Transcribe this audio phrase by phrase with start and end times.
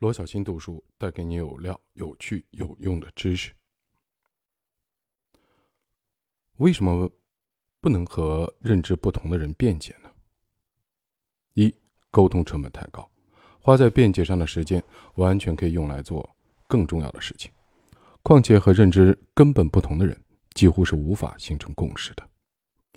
[0.00, 3.52] 罗小新读书带给你有料、有趣、有用的知识。
[6.58, 7.10] 为什么
[7.80, 10.08] 不能和认知不同的人辩解呢？
[11.54, 11.74] 一、
[12.12, 13.10] 沟通成本太高，
[13.60, 14.80] 花在辩解上的时间
[15.16, 16.36] 完全可以用来做
[16.68, 17.50] 更重要的事情。
[18.22, 20.16] 况且和认知根本不同的人，
[20.54, 22.28] 几乎是无法形成共识的。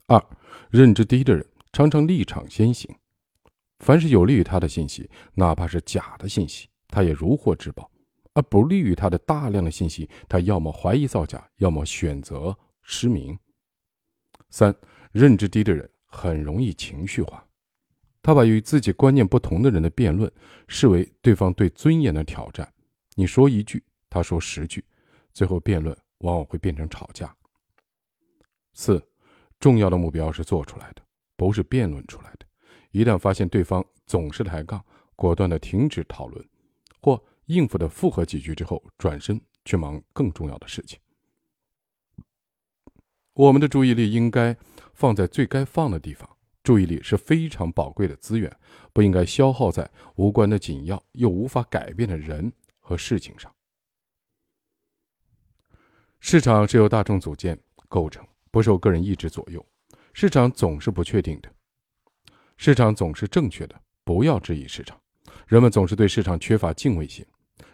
[0.06, 0.24] 二、
[0.70, 1.44] 认知低的人
[1.74, 2.96] 常常立场先行，
[3.80, 6.70] 凡是有利于他的信息，哪怕是假的信息。
[6.92, 7.90] 他也如获至宝，
[8.34, 13.38] 而不利于他的大量的信息，他要么怀疑造假，要么选择失明。
[14.50, 14.76] 三，
[15.12, 17.48] 认知低的人很容易情绪化，
[18.22, 20.32] 他把与自己观念不同的人的辩论
[20.68, 22.72] 视为对方对尊严的挑战。
[23.16, 24.84] 你说一句，他说十句，
[25.34, 27.34] 最后辩论往往会变成吵架。
[28.74, 29.02] 四，
[29.60, 31.02] 重要的目标是做出来的，
[31.36, 32.46] 不是辩论出来的。
[32.92, 34.84] 一旦发现对方总是抬杠，
[35.16, 36.46] 果断的停止讨论。
[37.02, 41.00] 或应付的附和几句之后，转身去忙更重要的事情。
[43.34, 44.56] 我们的注意力应该
[44.94, 46.30] 放在最该放的地方。
[46.64, 48.56] 注意力是非常宝贵的资源，
[48.94, 53.52] 不应该消耗在无关的紧要又无法改变的人和事情上。
[56.20, 59.66] 市场是由大众组建构成，不受个人意志左右。
[60.14, 61.52] 市场总是不确定的，
[62.58, 63.82] 市场总是正确的。
[64.04, 65.02] 不要质疑市场。
[65.52, 67.26] 人们总是对市场缺乏敬畏心，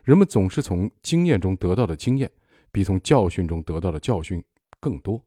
[0.03, 2.27] 人们总是从经验中得到的经验
[2.71, 4.43] 比从教训中得到的教训
[4.79, 5.23] 更多。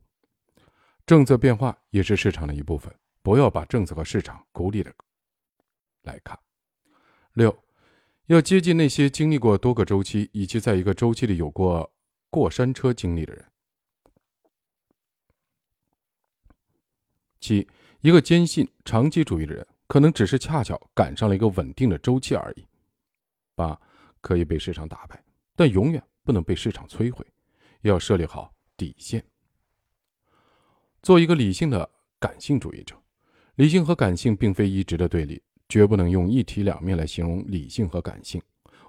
[1.07, 4.93] 政策变化也是市场的一部分，不要把政策和市场孤立的
[6.03, 6.37] 来看。
[7.35, 7.57] 六，
[8.27, 11.89] 要接近那些经历过多个周期以及在一个周期里有过
[12.31, 13.45] 过山车经历的人。
[17.39, 17.69] 七，
[18.01, 19.65] 一个坚信长期主义的人。
[19.91, 22.65] 可能只是恰巧赶上了一个稳定的周期而已。
[23.57, 23.77] 八，
[24.21, 25.21] 可以被市场打败，
[25.57, 27.27] 但永远不能被市场摧毁。
[27.81, 29.25] 要设立好底线。
[31.03, 31.91] 做一个理性的
[32.21, 32.95] 感性主义者，
[33.57, 38.41] 理性和感性并非一直的对立，绝不能用一体两面来形容理性和感性。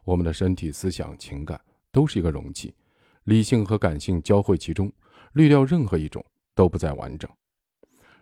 [0.03, 1.59] 我们的身体、思想、情感
[1.91, 2.75] 都是一个容器，
[3.23, 4.93] 理性和感性交汇其中，
[5.33, 6.23] 滤掉任何一种
[6.53, 7.27] 都不再完整。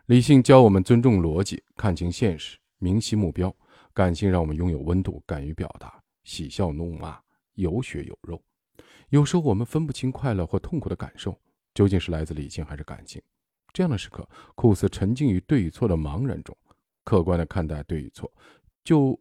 [0.06, 2.58] 理性教我们尊重逻辑，看清现实。
[2.80, 3.56] 明晰目标，
[3.94, 7.22] 感性让我们拥有温度，敢于表达，喜笑怒骂，
[7.54, 8.42] 有血有肉。
[9.10, 11.40] 有时候我们分不清快乐或痛苦的感受
[11.74, 13.22] 究竟是来自理性还是感性。
[13.74, 16.58] 这样的时刻，酷似沉浸于对与错的茫然中，
[17.04, 18.32] 客观的看待对与错，
[18.84, 19.20] 就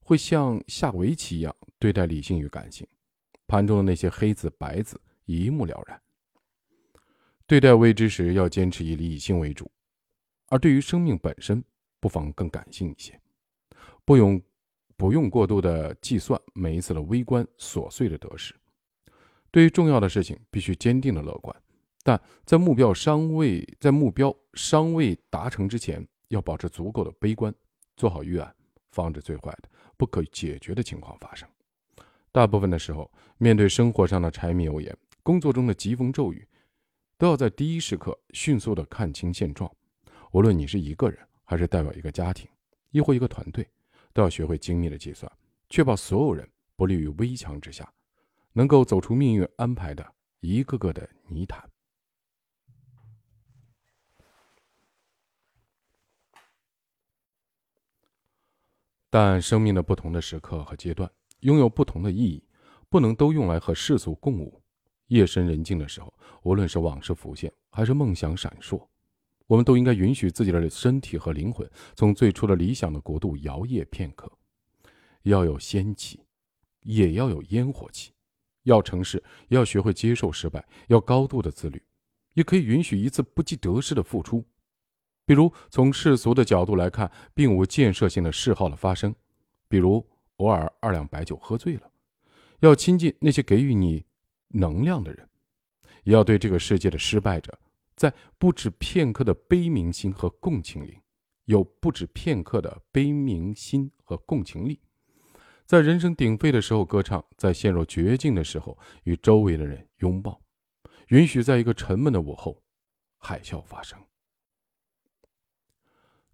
[0.00, 2.86] 会像下围棋一样对待理性与感性。
[3.46, 6.00] 盘中的那些黑子白子一目了然。
[7.46, 9.70] 对待未知时，要坚持以理性为主，
[10.48, 11.62] 而对于生命本身。
[12.00, 13.20] 不妨更感性一些，
[14.04, 14.40] 不用
[14.96, 18.54] 不用过度的计算每一次的微观琐碎的得失。
[19.50, 21.54] 对于重要的事情，必须坚定的乐观，
[22.02, 27.54] 但在目标尚未在目标尚未达成之前，要保持足够的悲观，
[27.96, 28.54] 做好预案，
[28.90, 31.48] 防止最坏的不可解决的情况发生。
[32.32, 36.46] 大部分的时候，面对生活上的柴米油盐，工作中的疾风骤雨，
[37.16, 39.70] 都要在第一时刻迅速的看清现状。
[40.32, 41.18] 无论你是一个人。
[41.46, 42.46] 还是代表一个家庭，
[42.90, 43.66] 亦或一个团队，
[44.12, 45.30] 都要学会精密的计算，
[45.70, 46.46] 确保所有人
[46.76, 47.90] 不立于危墙之下，
[48.52, 50.04] 能够走出命运安排的
[50.40, 51.70] 一个个的泥潭。
[59.08, 62.44] 但生命的不同的时刻和阶段，拥有不同的意义，
[62.90, 64.60] 不能都用来和世俗共舞。
[65.06, 68.84] 夜深人静的时候，无论是往事浮现，还是梦想闪烁。
[69.46, 74.30] 我们都应该允许自己的身体和灵魂从最初的理想的国度摇曳片刻，
[75.22, 76.20] 要有仙气，
[76.82, 78.10] 也要有烟火气；
[78.64, 81.80] 要成事，也要学会接受失败，要高度的自律，
[82.34, 84.44] 也可以允许一次不计得失的付出。
[85.24, 89.14] 比如从世俗的角度来看，并无建设性的嗜好的发生，
[89.68, 90.04] 比如
[90.36, 91.90] 偶尔二两白酒喝醉了。
[92.60, 94.04] 要亲近那些给予你
[94.48, 95.28] 能量的人，
[96.04, 97.56] 也要对这个世界的失败者。
[97.96, 101.00] 在不止片刻的悲悯心和共情里，
[101.46, 104.78] 有不止片刻的悲悯心和共情力。
[105.64, 110.40] 在人声鼎沸的时候歌唱，在陷入绝境的时候与周围的人拥抱，
[111.08, 112.62] 允许在一个沉闷的午后，
[113.16, 113.98] 海啸发生。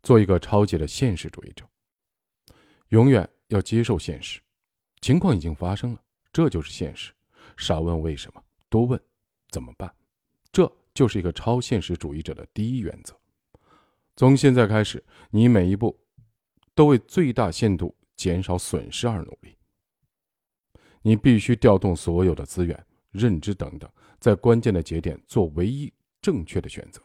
[0.03, 1.65] 做一个超级的现实主义者，
[2.89, 4.41] 永远要接受现实。
[5.01, 7.13] 情况已经发生了，这就是现实。
[7.57, 9.01] 少问为什么，多问
[9.49, 9.95] 怎么办。
[10.51, 10.71] 这。
[10.95, 13.19] 就是一个超现实主义者的第一原则。
[14.17, 15.99] 从现在开始，你每一步
[16.75, 19.57] 都为最大限度减少损失而努力。
[21.03, 23.91] 你必须调动所有的资源、认知等等，
[24.21, 27.03] 在关键的节点做唯一正确的选择。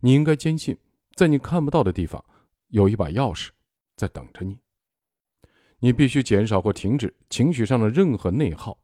[0.00, 0.78] 你应该坚信，
[1.14, 2.24] 在你看不到的地方，
[2.68, 3.48] 有一把钥匙
[3.96, 4.58] 在等着你。
[5.80, 8.78] 你必须减少或停止情绪上的任何内耗，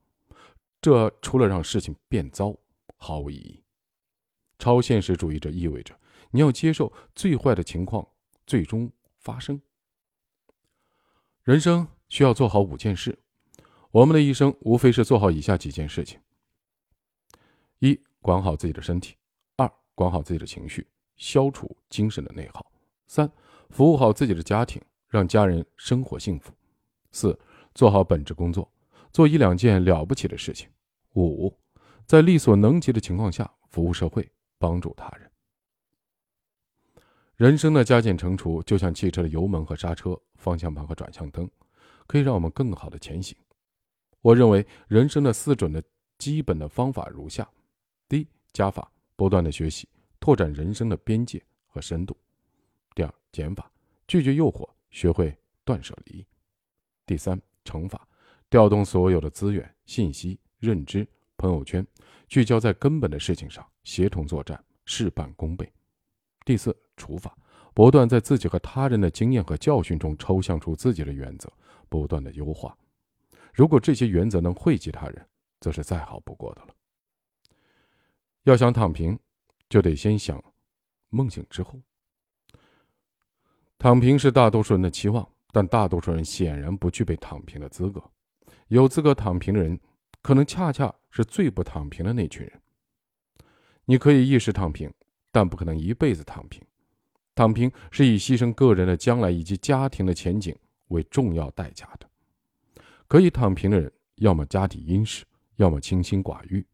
[0.82, 2.54] 这除了让事情变糟，
[2.98, 3.63] 毫无意义。
[4.64, 5.94] 超现实主义者意味着
[6.30, 8.08] 你要接受最坏的情况
[8.46, 9.60] 最终发生。
[11.42, 13.18] 人生需要做好五件事，
[13.90, 16.18] 我们的一生无非是做好以下几件事情：
[17.80, 19.12] 一、管好自己的身体；
[19.56, 20.86] 二、管好自己的情绪，
[21.18, 22.62] 消除精神的内耗；
[23.06, 23.30] 三、
[23.68, 24.80] 服务好自己的家庭，
[25.10, 26.50] 让家人生活幸福。
[27.12, 27.38] 四，
[27.74, 28.72] 做好本职工作，
[29.12, 30.70] 做一两件了不起的事情。
[31.16, 31.54] 五，
[32.06, 34.26] 在力所能及的情况下服务社会，
[34.64, 35.30] 帮助他人。
[37.36, 41.46] 人生的加减乘除，就像汽车的油门和刹车、方向盘和转向灯，
[42.06, 43.36] 可以让我们更好的前行。
[44.22, 45.84] 我认为人生的四准的
[46.16, 47.46] 基本的方法如下：
[48.08, 49.86] 第一，加法，不断的学习，
[50.18, 52.14] 拓展人生的边界和深度；
[52.94, 53.70] 第二，减法，
[54.08, 56.26] 拒绝诱惑，学会断舍离。
[57.04, 58.08] 第三，乘法，
[58.48, 61.06] 调动所有的资源、信息、认知、
[61.36, 61.86] 朋友圈，
[62.28, 65.72] 聚焦在根本的事情上，协同作战，事半功倍。
[66.44, 67.36] 第四，除法，
[67.72, 71.52] 不断在自己和他人的经验和教训中抽象出自己的原则，
[71.88, 72.76] 不断的优化。
[73.52, 75.28] 如果这些原则能惠及他人，
[75.60, 76.68] 则是再好不过的了。
[78.42, 79.18] 要想躺平，
[79.68, 80.42] 就得先想
[81.10, 81.80] 梦醒之后。
[83.78, 85.28] 躺平是大多数人的期望。
[85.52, 88.02] 但大多数人显然不具备躺平的资格，
[88.66, 89.78] 有资格躺平的人，
[90.20, 92.60] 可能恰恰是最不躺平的那群人。
[93.86, 94.92] 你可以一时躺平，
[95.30, 96.62] 但不可能一辈子躺平。
[97.34, 100.56] 躺平是以牺牲个人的将来以及家庭的前景
[100.88, 102.08] 为重要代价的。
[103.08, 105.24] 可以躺平的人，要么家底殷实，
[105.56, 106.64] 要么清心寡欲，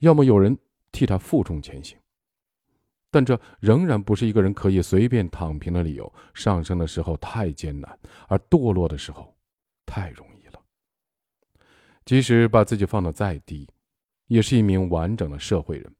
[0.00, 0.56] 要么有人
[0.92, 1.96] 替他负重前行。
[3.10, 6.12] 但这仍然不是一个人可以随便躺平的理由。
[6.32, 9.34] 上升的时候太艰难，而堕落的时候
[9.84, 10.60] 太容易了。
[12.04, 13.68] 即使把自己放得再低，
[14.28, 15.92] 也是一名完整的社会人。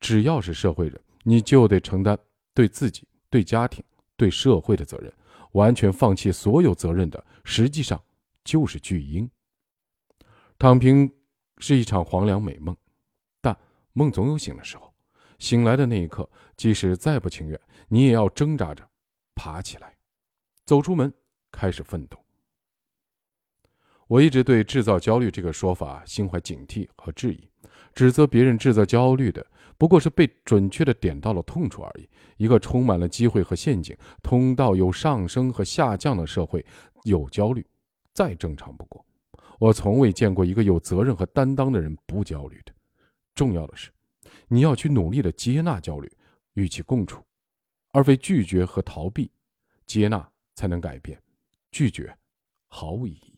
[0.00, 2.18] 只要是社会人，你就得承担
[2.54, 3.84] 对自己、对家庭、
[4.16, 5.12] 对社会的责任。
[5.52, 8.00] 完全放弃所有责任的，实际上
[8.44, 9.28] 就是巨婴。
[10.58, 11.10] 躺平
[11.56, 12.76] 是一场黄粱美梦，
[13.40, 13.56] 但
[13.94, 14.92] 梦总有醒的时候。
[15.38, 17.58] 醒来的那一刻，即使再不情愿，
[17.88, 18.86] 你也要挣扎着
[19.34, 19.96] 爬起来，
[20.64, 21.12] 走出门，
[21.50, 22.18] 开始奋斗。
[24.08, 27.48] 我一直对制造焦虑这个说法心怀警惕和质疑，
[27.94, 29.46] 指责别人制造焦虑的
[29.78, 32.08] 不过是被准确的点到了痛处而已。
[32.36, 36.64] 一个充满了机会和陷阱、通道有上升和下降的社会，
[37.04, 37.64] 有焦虑
[38.12, 39.04] 再正常不过。
[39.58, 42.72] 我从未见过一个有责任和担当的人不焦虑的。
[43.34, 43.90] 重要的是。
[44.50, 46.10] 你要去努力的接纳焦虑，
[46.54, 47.22] 与其共处，
[47.92, 49.30] 而非拒绝和逃避。
[49.86, 51.20] 接纳才能改变，
[51.70, 52.16] 拒绝
[52.66, 53.37] 毫无意义。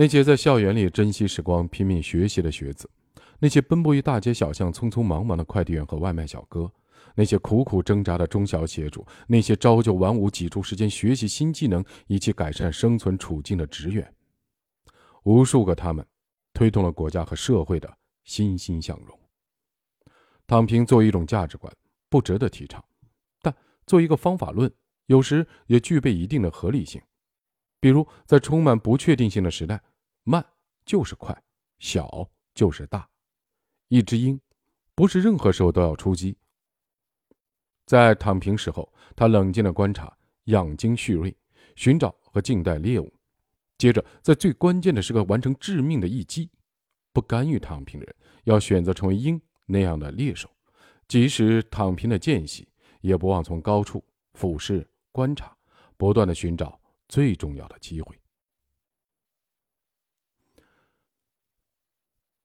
[0.00, 2.88] 那些在校园里珍惜时光、拼命学习的学子，
[3.40, 6.70] 那些奔波于大街小巷、匆匆忙忙的快递员和外卖小哥。
[7.16, 14.08] 那些苦苦挣扎的中小企业主，那些朝九晚五挤出时间学习新技能以及改善生存处境的职员，
[15.24, 16.06] 无数个他们，
[16.52, 17.92] 推动了国家和社会的
[18.22, 19.18] 欣欣向荣。
[20.46, 21.72] 躺平作为一种价值观，
[22.08, 22.84] 不值得提倡，
[23.42, 23.52] 但
[23.84, 24.72] 作为一个方法论，
[25.06, 27.02] 有时也具备一定的合理性。
[27.80, 29.80] 比如，在充满不确定性的时代，
[30.28, 30.44] 慢
[30.84, 31.34] 就是快，
[31.78, 33.08] 小就是大。
[33.88, 34.38] 一只鹰，
[34.94, 36.36] 不是任何时候都要出击。
[37.86, 41.34] 在躺平时候，他冷静的观察，养精蓄锐，
[41.76, 43.10] 寻找和静待猎物。
[43.78, 46.50] 接着，在最关键的时刻完成致命的一击。
[47.14, 50.50] 不甘于躺平的人，要选择成为鹰那样的猎手，
[51.08, 52.68] 即使躺平的间隙，
[53.00, 54.04] 也不忘从高处
[54.34, 55.56] 俯视观察，
[55.96, 58.14] 不断的寻找最重要的机会。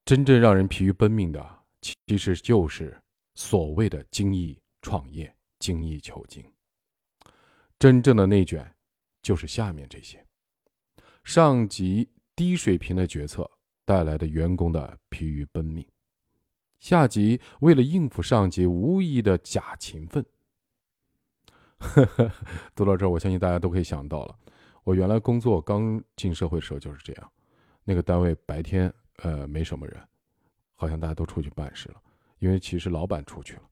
[0.06, 3.02] 真正让人疲于奔命的，其实就是
[3.36, 4.60] 所谓的精益。
[4.86, 6.44] 创业精益求精，
[7.80, 8.70] 真正的内卷，
[9.22, 10.22] 就是下面这些：
[11.24, 13.50] 上级低水平的决策
[13.86, 15.86] 带来的员工的疲于奔命；
[16.82, 20.26] 下级为了应付上级无意的假勤奋。
[21.78, 22.30] 呵 呵
[22.76, 24.38] 读到这儿，我相信大家都可以想到了，
[24.84, 27.32] 我原来工作刚进社会的时候就是这样，
[27.86, 30.00] 那个单位白天呃没什么人，
[30.76, 31.96] 好像大家都出去办事了，
[32.40, 33.64] 因为其实老板出去了。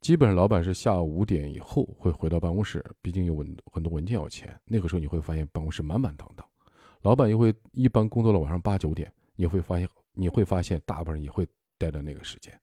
[0.00, 4.52] 基本上老板是下午五点以后会回到办公室，毕竟有文很多文件要签。
[4.64, 6.44] 那个时候你会发现办公室满满当当，
[7.02, 11.46] 老板又会一般工作到晚上八九点，你会发现你会发现大部分人也会
[11.78, 12.60] 待到那个时间，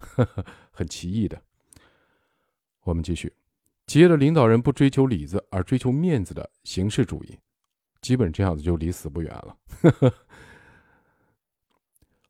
[0.72, 1.38] 很奇异的。
[2.84, 3.30] 我们继续，
[3.86, 7.38] 企业的领导人不追求里子而追求面子的形式主义，
[8.00, 9.56] 基本这样子就离死不远了。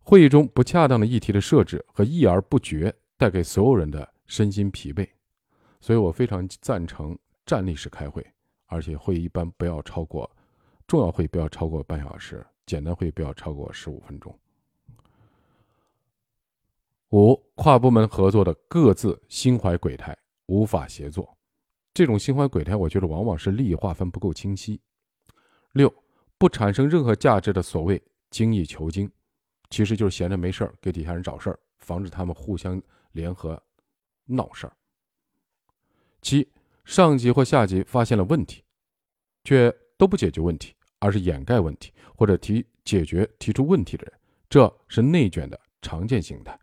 [0.03, 4.13] 会议中不恰当的议题的设置和议而不决，带给所有人的。
[4.25, 5.07] 身心疲惫，
[5.79, 8.25] 所以我非常赞成站立式开会，
[8.65, 10.31] 而且会议一般不要超过
[10.87, 14.35] 重要会议不要超过半小时，简单会议不要超过十五分钟。
[17.11, 20.17] 五跨部门合作的各自心怀鬼胎，
[20.47, 21.37] 无法协作，
[21.93, 24.81] 这种心怀鬼胎，我觉得往往是利益划分不够清晰。
[25.73, 25.93] 六
[26.39, 29.11] 不产生任何价值的所谓精益求精，
[29.73, 33.61] 其实就是闲着没事儿给底下人找事儿，防止他们互相联合。
[34.25, 34.73] 闹事儿。
[36.23, 36.49] 七，
[36.85, 38.63] 上级或下级发现了问题，
[39.43, 46.57] 却都不解决问题，而是掩盖问题或者提解决提出问题的人，这是内卷的常见形态。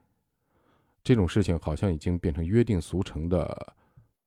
[1.04, 3.76] 这种事情好像已经变成约定俗成的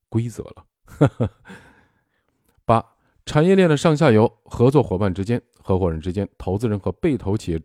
[0.09, 1.31] 规则了。
[2.65, 2.85] 八，
[3.25, 7.61] 产业链的上下游、合作伙伴之间、合伙人之间、投资人和被投企业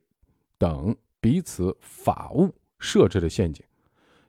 [0.56, 3.64] 等彼此法务设置的陷阱，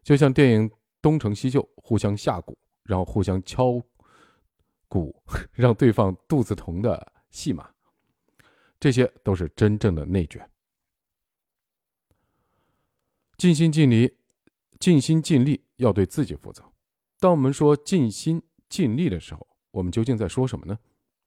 [0.04, 0.70] 就像电影。
[1.02, 2.54] 东成西就，互相下蛊，
[2.84, 3.82] 然后互相敲
[4.90, 5.24] 鼓，
[5.56, 7.70] 让对方肚子疼的戏码，
[8.78, 10.46] 这些都是真正的内卷。
[13.38, 14.14] 尽心尽力，
[14.78, 16.70] 尽心尽力要对自己负责。
[17.18, 20.78] 当我们说尽心尽力的时候，我们究竟在说什么呢？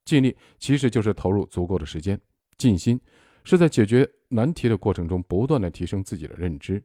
[0.05, 2.21] 尽力其实就是投入足够的时间，
[2.59, 3.01] 尽心
[3.43, 6.83] 是在解决难题的过程中不断的提升自己的认知。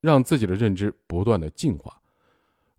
[0.00, 1.96] 让自己的认知不断的进化，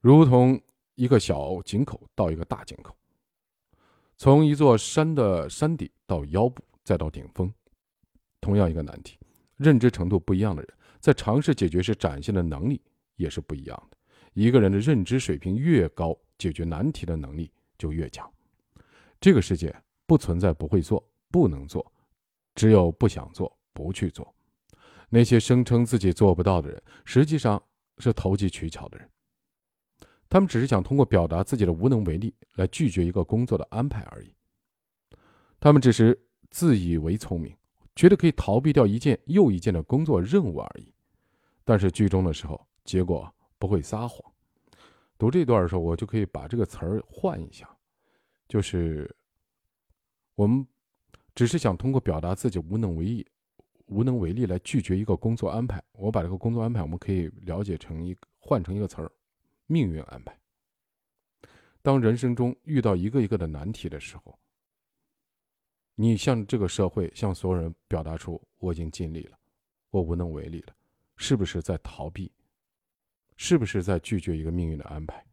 [0.01, 0.61] 如同
[0.95, 2.93] 一个小井口到一个大井口，
[4.17, 7.49] 从一座山的山底到腰部，再到顶峰。
[8.41, 9.17] 同样一个难题，
[9.55, 12.81] 认知程度不一样的人，在尝试解决时展现的能力
[13.15, 13.97] 也是不一样的。
[14.33, 18.29] 一个人的认知水平越高，解决难题的能力就越强。
[19.21, 19.73] 这个世界
[20.05, 21.92] 不存在不会做、不能做，
[22.55, 24.33] 只有不想做、不去做。
[25.09, 27.61] 那些声称自己做不到的人，实际上
[27.99, 29.09] 是投机取巧的人。
[30.27, 34.33] 他们只是想通过表达自己的无能为力来拒绝一个工作的安排而已。
[35.59, 36.19] 他们只是
[36.49, 37.55] 自以为聪明，
[37.95, 40.91] 觉得可以逃避掉一件又一件的工作任务而已。
[41.63, 44.19] 但是剧中的时候，结果不会撒谎。
[45.19, 47.69] 读这段的时候，我就可以把这个词儿换一下，
[48.47, 49.15] 就是
[50.33, 50.67] 我们
[51.35, 53.27] 只是想通过表达自己无能为力。
[53.87, 59.11] 无能为力来拒绝一个工作安排，我把这个工作安排，我们可以了解成一换成一个词儿，
[59.67, 60.35] 命运安排。
[61.81, 64.39] 当人生中遇到一个一个的难题的时候，
[65.95, 69.37] 你向这个社会，向所有人表达出我已经尽力了，
[69.89, 70.73] 我无能为力了，
[71.17, 72.31] 是不是在逃避？
[73.35, 75.23] 是不是在拒绝一个命运的安排？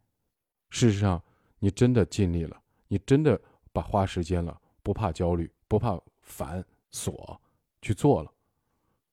[0.71, 1.23] 事实上，
[1.61, 3.41] 你真的尽力了，你真的
[3.73, 7.39] 把花时间了，不怕焦虑，不怕繁琐，
[7.81, 8.33] 去做了。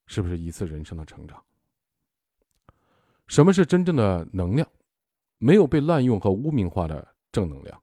[0.07, 1.39] 是不是一次人生的成长？
[3.27, 4.67] 什么是真正的能量？
[5.37, 7.79] 没有被滥用和污名化的正能量，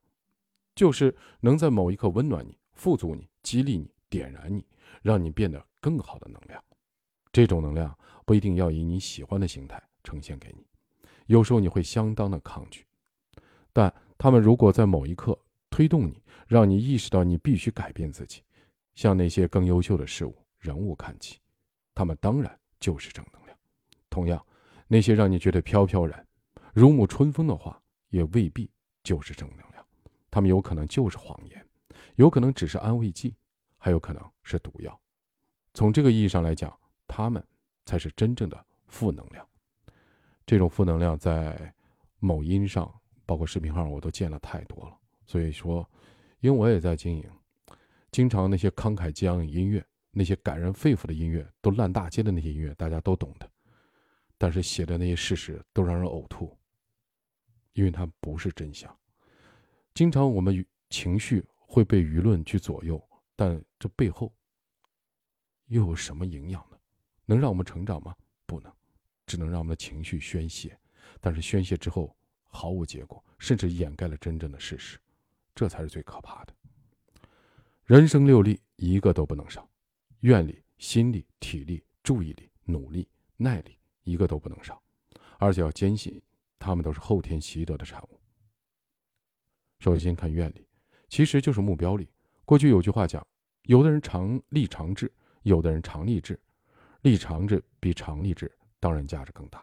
[0.75, 4.67] 就是能在某一刻温暖你、富足你、激励你、点燃你，
[5.03, 6.61] 让你变得更好的能量。
[7.31, 10.67] 这种能量不一定要以你喜欢的形态呈现给你，
[11.27, 12.85] 有时候你会相当的抗拒。
[13.73, 15.39] 但他们如果在某一刻
[15.71, 18.43] 推动你，让你意识到你必须改变自己，
[18.95, 21.39] 向那些更优秀的事物、人物看齐。
[21.95, 23.57] 他们当然就是正能量。
[24.11, 24.45] 同样，
[24.87, 26.27] 那些让你觉得飘飘然、
[26.73, 28.71] 如沐春风的话，也未必
[29.03, 29.87] 就是正能量。
[30.31, 31.65] 他们有可能就是谎言，
[32.17, 33.37] 有可能只是安慰剂，
[33.77, 35.01] 还有可能是毒药。
[35.73, 37.45] 从这个意义上来讲，他们
[37.85, 39.47] 才是真正的负能量。
[40.47, 41.73] 这种负能量在
[42.19, 42.93] 某音上，
[43.25, 44.97] 包括视频号，我都见了太多了。
[45.27, 45.89] 所以说，
[46.41, 47.29] 因为我也在经营，
[48.15, 49.85] 经常那些慷慨激昂的音乐。
[50.17, 53.51] 那些感人肺腑的音乐，都烂大街的那些音乐，大家都懂的。
[54.39, 56.57] 但是写的那些事实都让人呕吐，
[57.73, 58.97] 因为它不是真相。
[59.93, 63.05] 经常我们情绪会被舆论去左右，
[63.35, 64.33] 但这背后
[65.67, 66.79] 又有什么营养呢？
[67.27, 68.15] 能让我们成长吗？
[68.47, 68.73] 不能，
[69.27, 70.79] 只能让我们的情绪宣泄。
[71.21, 75.01] 但是宣泄之后毫无结果，甚至掩盖了真正的事实，
[75.57, 76.55] 这才是最可怕的。
[77.87, 79.69] 人生六力，一个都不能少。
[80.21, 84.83] 愿力、心力、体力、注意力、努力、耐力，一个都不能少，
[85.39, 86.19] 而且要坚信，
[86.59, 88.19] 他们都是后天习得的产物。
[89.81, 90.67] 首先看愿力，
[91.11, 92.09] 其实就是目标力。
[92.47, 93.23] 过去有句话讲，
[93.65, 95.13] 有的人常立长志，
[95.43, 96.41] 有的人常立志。
[97.03, 98.51] 立长志比常立志
[98.81, 99.63] 当然价值更大。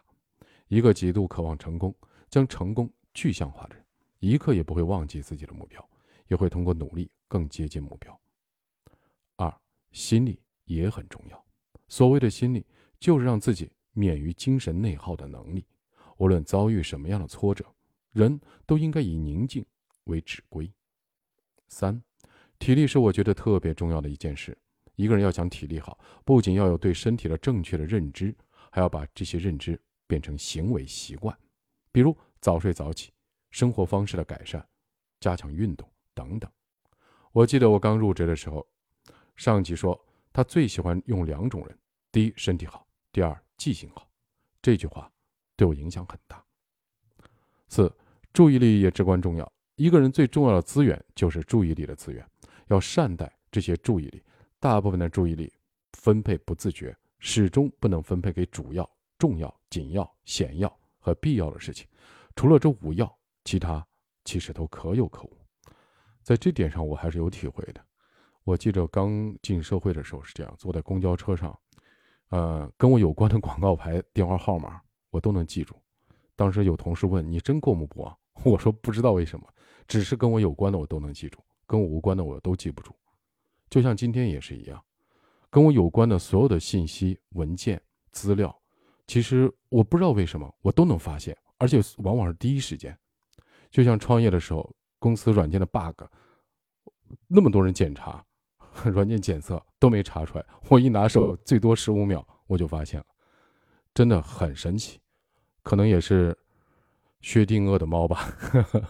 [0.68, 1.92] 一个极度渴望成功、
[2.30, 3.84] 将成功具象化的人，
[4.20, 5.84] 一刻也不会忘记自己的目标，
[6.32, 8.18] 也会通过努力更接近目标。
[9.36, 9.54] 二，
[9.90, 11.44] 心力也很重要。
[11.88, 12.64] 所谓的心力，
[12.98, 15.66] 就是让自己免于精神内耗的能力。
[16.16, 17.66] 无论遭遇什么样的挫折，
[18.12, 19.62] 人都应该以宁静
[20.04, 20.72] 为指归。
[21.68, 22.02] 三，
[22.58, 24.56] 体力是我觉得特别重要的一件事。
[24.94, 28.34] 一个人要想体力好，不仅要有对身体的正确的认知，
[28.70, 31.36] 还要把这些认知变成行为习惯，
[31.90, 33.12] 比如早睡早起、
[33.50, 34.66] 生活方式的改善、
[35.20, 36.50] 加强运动等等。
[37.32, 38.66] 我记得我刚入职的时候，
[39.36, 39.98] 上级说
[40.32, 41.78] 他最喜欢用两种人：
[42.10, 44.08] 第一，身体好；第二，记性好。
[44.60, 45.10] 这句话
[45.56, 46.44] 对我影响很大。
[47.68, 47.90] 四，
[48.32, 49.52] 注意力也至关重要。
[49.76, 52.24] 一个人最重要的资源就是注意力的资源，
[52.68, 54.22] 要善待这些注意力。
[54.60, 55.52] 大部分的注意力
[55.94, 58.88] 分配不自觉，始终不能分配给主要、
[59.18, 61.88] 重要、紧要、显要和必要的事情。
[62.36, 63.84] 除了这五要，其他
[64.24, 65.41] 其实都可有可无。
[66.22, 67.80] 在这点上，我还是有体会的。
[68.44, 71.56] 我记着刚进社会的时候是这样，坐在公交车上，
[72.30, 75.76] 呃，跟我有关的广告牌、电话号码我都能记住。
[76.34, 79.46] 当时有同事问：“你真过目不忘？”我说：“不知道为什么，
[79.86, 82.92] 只是跟我有关的我都能记住，跟我无关的我都记不住。”
[83.70, 84.82] 就像今天也是一样，
[85.50, 88.54] 跟我有关的所有的信息、文件、资料，
[89.06, 92.96] 其实我不知道为什么我都能发现，而且往往是第一时间。
[93.70, 96.04] 就像创业的时候，公司软件的 bug，
[97.26, 98.24] 那么多人检查，
[98.86, 103.06] 软件检测都没查出来，我一拿手，最多十五秒我就发现了，
[103.92, 105.00] 真的很神奇。
[105.64, 106.36] 可能也是
[107.20, 108.28] 薛定谔的猫吧，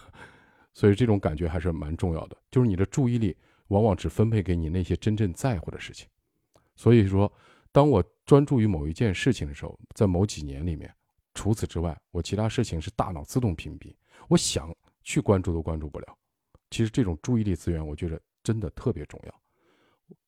[0.73, 3.35] 所以这种感觉还是蛮重要的，就是你的注意力。
[3.69, 6.07] 往往只分配给你那些真正在乎的事情，
[6.75, 7.31] 所以说，
[7.71, 10.93] 当我专注于某一件事情的时候，在某几年里面，
[11.33, 13.95] 除此之外，我其他事情是大脑自动屏蔽，
[14.27, 14.69] 我想
[15.03, 16.17] 去关注都关注不了。
[16.69, 19.41] 其实这种注意力资源，我觉得真的特别重要。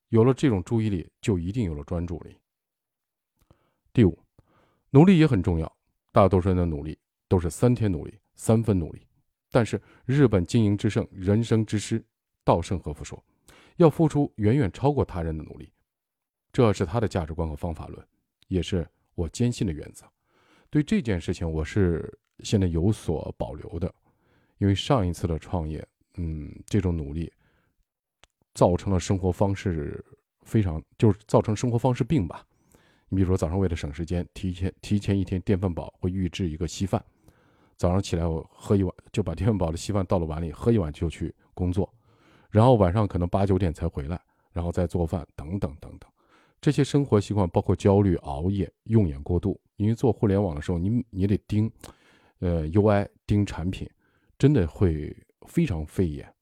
[0.09, 2.37] 有了这种注意力，就一定有了专注力。
[3.91, 4.17] 第五，
[4.91, 5.77] 努力也很重要。
[6.11, 9.07] 大多数人的努力都是三天努力，三分努力，
[9.49, 12.03] 但是日本经营之圣，人生之师。
[12.43, 13.21] 稻盛和夫说
[13.77, 15.73] ：“要付出远远超过他人的努力，
[16.53, 18.07] 这是他的价值观和方法论，
[18.47, 20.05] 也是我坚信的原则。
[20.69, 23.91] 对这件事情，我是现在有所保留的，
[24.57, 25.85] 因为上一次的创业，
[26.17, 27.31] 嗯，这种努力
[28.53, 30.03] 造成了生活方式
[30.43, 32.45] 非常，就是造成生活方式病吧。
[33.09, 37.03] 你比如说，早上为了省时间，提前提前一天电饭煲会预制一个稀饭，
[37.77, 41.91] 早上起来我喝一碗，就把电饭煲的稀饭倒到碗里，喝一碗就去工作。”
[42.49, 44.19] 然后晚上可能八九点才回来，
[44.53, 46.09] 然后再做饭，等等等等，
[46.61, 49.59] 这些生活习惯包括焦虑、熬夜、用眼过度。
[49.75, 51.69] 因为做互联网的时候，你你得盯，
[52.39, 53.89] 呃，UI 盯产品，
[54.37, 55.15] 真的会
[55.47, 56.33] 非常费眼。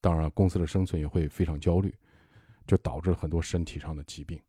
[0.00, 1.94] 当然，公司的生存也会非常焦虑，
[2.66, 4.40] 就导致很多身体上的疾病。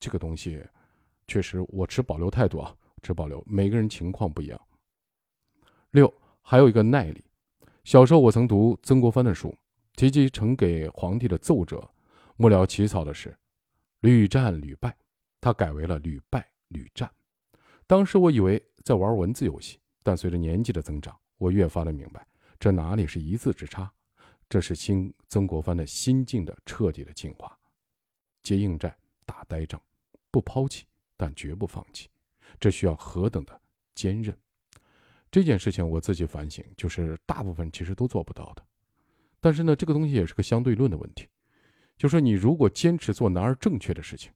[0.00, 0.64] 这个东西
[1.26, 3.42] 确实我持保留态度啊，持保留。
[3.46, 4.60] 每个人情况不一样。
[5.90, 7.24] 六，还有一个耐力。
[7.84, 9.54] 小时候我曾读曾国藩的书。
[9.96, 11.90] 提及呈给皇帝的奏折，
[12.36, 13.36] 幕僚起草的是
[13.98, 14.96] “屡战屡败”，
[15.42, 17.10] 他改为了“屡败屡战”。
[17.84, 22.26] 当时我以为在玩文字游戏，但随着年纪的增长，我越发的明白，
[22.58, 23.90] 这哪里是一字之差，
[24.48, 27.56] 这是新曾国藩的心境的彻底的进化。
[28.42, 29.80] 接硬战，打呆仗，
[30.30, 30.84] 不抛弃，
[31.16, 32.08] 但绝不放弃，
[32.58, 33.60] 这需要何等的
[33.94, 34.36] 坚韧！
[35.30, 38.64] 这件事情我自己反省，就是大部分其实都做不到的。
[39.40, 41.28] 但是呢，这个东西也是个相对论的问题，
[41.96, 44.32] 就说你如果坚持做难而正确的事情，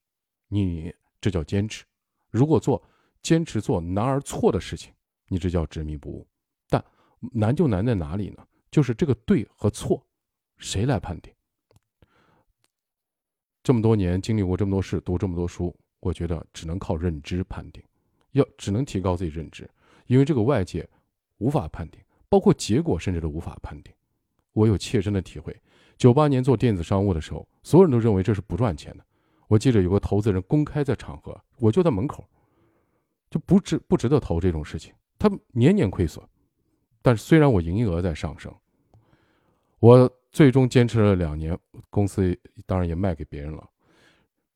[0.48, 1.84] 你这叫坚持；
[2.30, 2.80] 如果做
[3.22, 4.92] 坚持做难而错的事情，
[5.26, 6.28] 你这叫执迷不悟。
[7.30, 8.44] 难就难在哪里呢？
[8.70, 10.04] 就是这个对和错，
[10.56, 11.32] 谁来判定？
[13.62, 17.82] 这么多年经历过这么多事，读这么多书，我觉得只能靠认知判定，
[18.32, 19.70] 要只能提高自己认知，
[20.06, 20.88] 因为这个外界
[21.38, 23.94] 无法判定，包括结果甚至都无法判定。
[24.52, 25.56] 我有切身的体会，
[25.96, 29.04] 九八年做电子商务的时候，所有人都认为这是不赚钱的。
[29.46, 32.28] 我记得有个投资人公开在场合，我就在门口，
[33.30, 34.92] 就不值不值得投这种事情。
[35.18, 36.26] 他年年亏损，
[37.02, 38.54] 但是虽然我营业额在上升，
[39.80, 41.58] 我最终坚持了两年，
[41.90, 43.68] 公司当然也卖给别人了，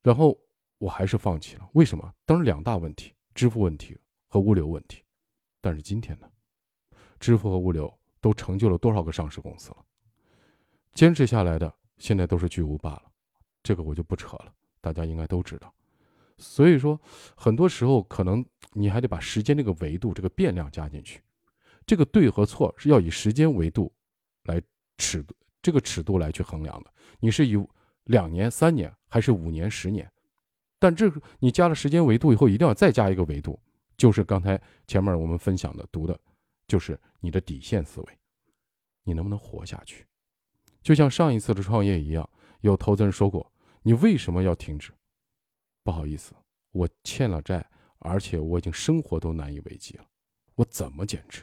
[0.02, 0.38] 然后
[0.78, 1.68] 我还是放弃了。
[1.72, 2.14] 为什么？
[2.24, 5.02] 当时两大问题：支付问题和物流问题。
[5.60, 6.28] 但是今天呢，
[7.18, 9.84] 支付和物流都成就了多少个上市公司了。
[10.94, 13.02] 坚持下来的现在都是巨无霸了，
[13.62, 15.74] 这个我就不扯了，大家应该都知道。
[16.38, 17.00] 所以说，
[17.36, 21.20] 很多时候可能你还得把时间这个维度、这个变量加进去。
[21.86, 23.92] 这个对和错是要以时间维度
[24.42, 24.60] 来
[24.98, 26.92] 尺度，这个尺度来去衡量的。
[27.20, 27.56] 你是以
[28.04, 30.10] 两年、三年还是五年、十年？
[30.78, 33.58] 但这个你加了时间维度以后，一定要再加一个维度，
[33.96, 36.18] 就是刚才前面我们分享的读的，
[36.66, 38.18] 就是你的底线思维，
[39.04, 40.04] 你能不能活下去？
[40.82, 42.28] 就像上一次的创业一样，
[42.60, 43.50] 有投资人说过，
[43.82, 44.92] 你为什么要停止？
[45.82, 46.34] 不好意思，
[46.72, 47.64] 我欠了债，
[47.98, 50.06] 而且我已经生活都难以为继了，
[50.56, 51.42] 我怎么坚持？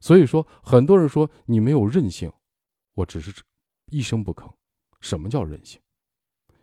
[0.00, 2.32] 所以说，很多人说你没有韧性，
[2.94, 3.32] 我只是
[3.86, 4.52] 一声不吭。
[5.00, 5.80] 什么叫韧性？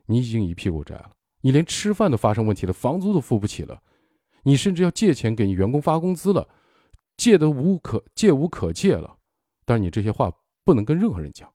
[0.07, 3.81] 你已经一屁股债了，你连吃饭都发生问题了，房租都付不起了，
[4.43, 6.49] 你甚至要借钱给你员工发工资了，
[7.15, 9.17] 借的无可借无可借了。
[9.65, 10.31] 但是你这些话
[10.63, 11.51] 不能跟任何人讲，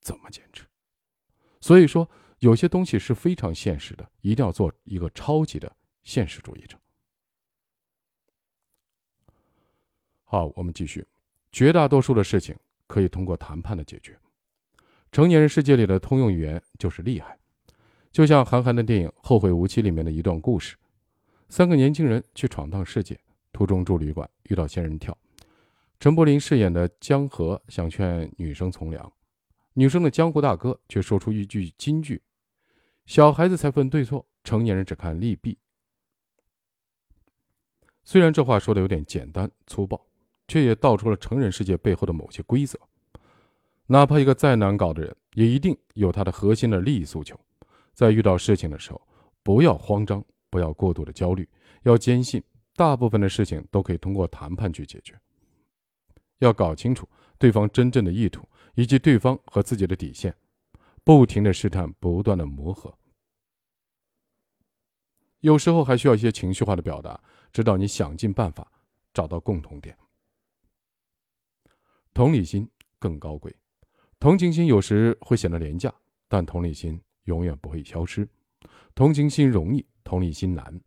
[0.00, 0.64] 怎么坚持？
[1.60, 2.08] 所以说。
[2.40, 6.78] 有些东西是非常现实的，一定要做一个超级的现实主义者。
[10.30, 11.02] 好，我们继续。
[11.50, 12.54] 绝大多数的事情
[12.86, 14.14] 可以通过谈判的解决。
[15.10, 17.38] 成年人世界里的通用语言就是厉害。
[18.12, 20.76] 就像韩寒的电影《后会无期》里面的一段故事：
[21.48, 23.18] 三个年轻人去闯荡世界，
[23.54, 25.16] 途中住旅馆，遇到仙人跳。
[25.98, 29.10] 陈柏霖饰演的江河想劝女生从良，
[29.72, 32.20] 女生的江湖大哥却说出一句金句。
[33.06, 35.56] 小孩子才分对错，成年人只看利弊。
[38.04, 40.06] 虽然这话说的有点简单粗暴，
[40.48, 42.76] 却也道出了成人世界背后的某些规则。
[43.86, 47.38] 哪怕一个再难搞的人，也一定有他的核心的利益诉求。
[47.94, 49.00] 在遇到事情的时候，
[49.42, 51.48] 不要慌张，不要过度的焦虑，
[51.84, 52.42] 要坚信
[52.74, 55.18] 大部分的事情都可以通过谈判去解决。
[56.38, 57.08] 要搞清楚
[57.38, 60.34] 对方真正的意图，以及对方和自己的底线。
[61.02, 62.92] 不停的试探，不断的磨合，
[65.40, 67.18] 有时候还需要一些情绪化的表达，
[67.50, 68.70] 直到你想尽办法
[69.14, 69.96] 找到共同点。
[72.14, 72.68] 同理心
[72.98, 73.54] 更高贵，
[74.18, 75.94] 同情心有时会显得廉价，
[76.28, 78.28] 但同理心永远不会消失。
[78.94, 80.80] 同情心容易，同理心难。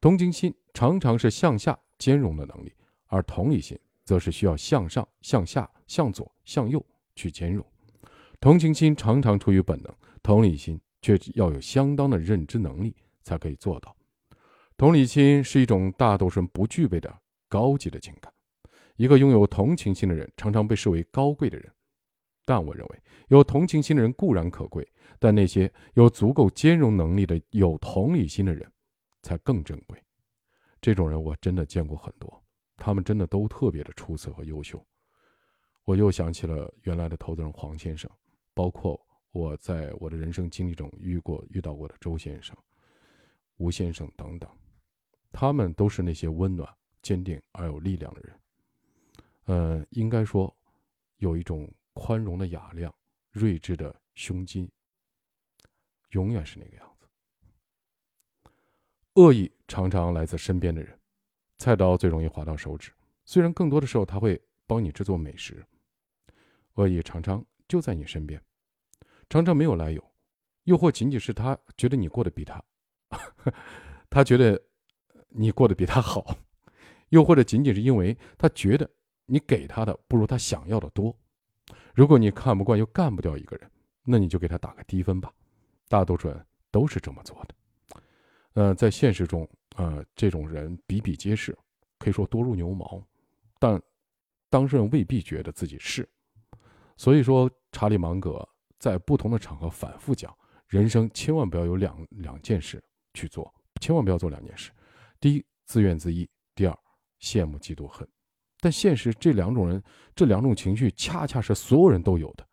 [0.00, 2.72] 同情心常常是向下兼容的能力，
[3.06, 7.64] 而同理心则是需要向上、向下、向左、向右去兼容。
[8.40, 13.94] 同情心常常出于本能，同理心却要有相当的认知能力才可以做到。
[14.76, 17.16] 同理心是一种大多数人不具备的
[17.48, 18.32] 高级的情感。
[18.96, 21.72] 一个拥有同情心的人，常常被视为高贵的人。
[22.44, 24.86] 但我认为，有同情心的人固然可贵，
[25.18, 28.70] 但那些有足够兼容能力的有同理心的人，
[29.22, 30.02] 才更珍贵。
[30.80, 32.44] 这种人我真的见过很多，
[32.76, 34.84] 他们真的都特别的出色和优秀。
[35.84, 38.10] 我又想起了原来的投资人黄先生。
[38.54, 39.00] 包括
[39.30, 42.54] 我在我的人生经历中遇过、遇到过的周先生、
[43.56, 44.46] 吴先生等等，
[45.32, 46.68] 他们都是那些温暖、
[47.00, 48.38] 坚定而有力量的人。
[49.46, 50.54] 呃，应该说，
[51.16, 52.94] 有一种宽容的雅量、
[53.32, 54.70] 睿智的胸襟，
[56.10, 58.50] 永远是那个样子。
[59.14, 60.98] 恶意常常来自身边的人，
[61.58, 62.92] 菜刀最容易划到手指，
[63.24, 65.64] 虽然更多的时候他会帮你制作美食，
[66.74, 67.44] 恶意常常。
[67.68, 68.38] 就在你身边，
[69.30, 70.12] 常常没有来由，
[70.64, 72.62] 又或仅仅是他觉得你过得比他，
[74.10, 74.62] 他觉得
[75.28, 76.36] 你过得比他好，
[77.08, 78.90] 又或者仅仅是因为他觉得
[79.32, 81.16] 你给他的不如他想要的多。
[81.94, 83.70] 如果你看不惯又干不掉一个人，
[84.04, 85.32] 那你就给他打个低分吧。
[85.88, 88.02] 大多数人都是这么做的。
[88.52, 91.56] 呃，在现实中，呃，这种人比比皆是，
[91.98, 93.02] 可以说多如牛毛，
[93.58, 93.80] 但
[94.50, 96.06] 当事人未必觉得自己是。
[96.96, 97.50] 所以说。
[97.74, 98.46] 查理芒格
[98.78, 100.30] 在不同的场合反复讲：
[100.68, 104.70] 人生千万不要有两两件事去做，千万不要做两件事。
[105.18, 106.78] 第一，自怨自艾；第二，
[107.18, 108.06] 羡慕嫉妒恨。
[108.62, 109.82] 但现实这两种人，
[110.14, 112.46] 这两种情绪恰恰是所有人都有的，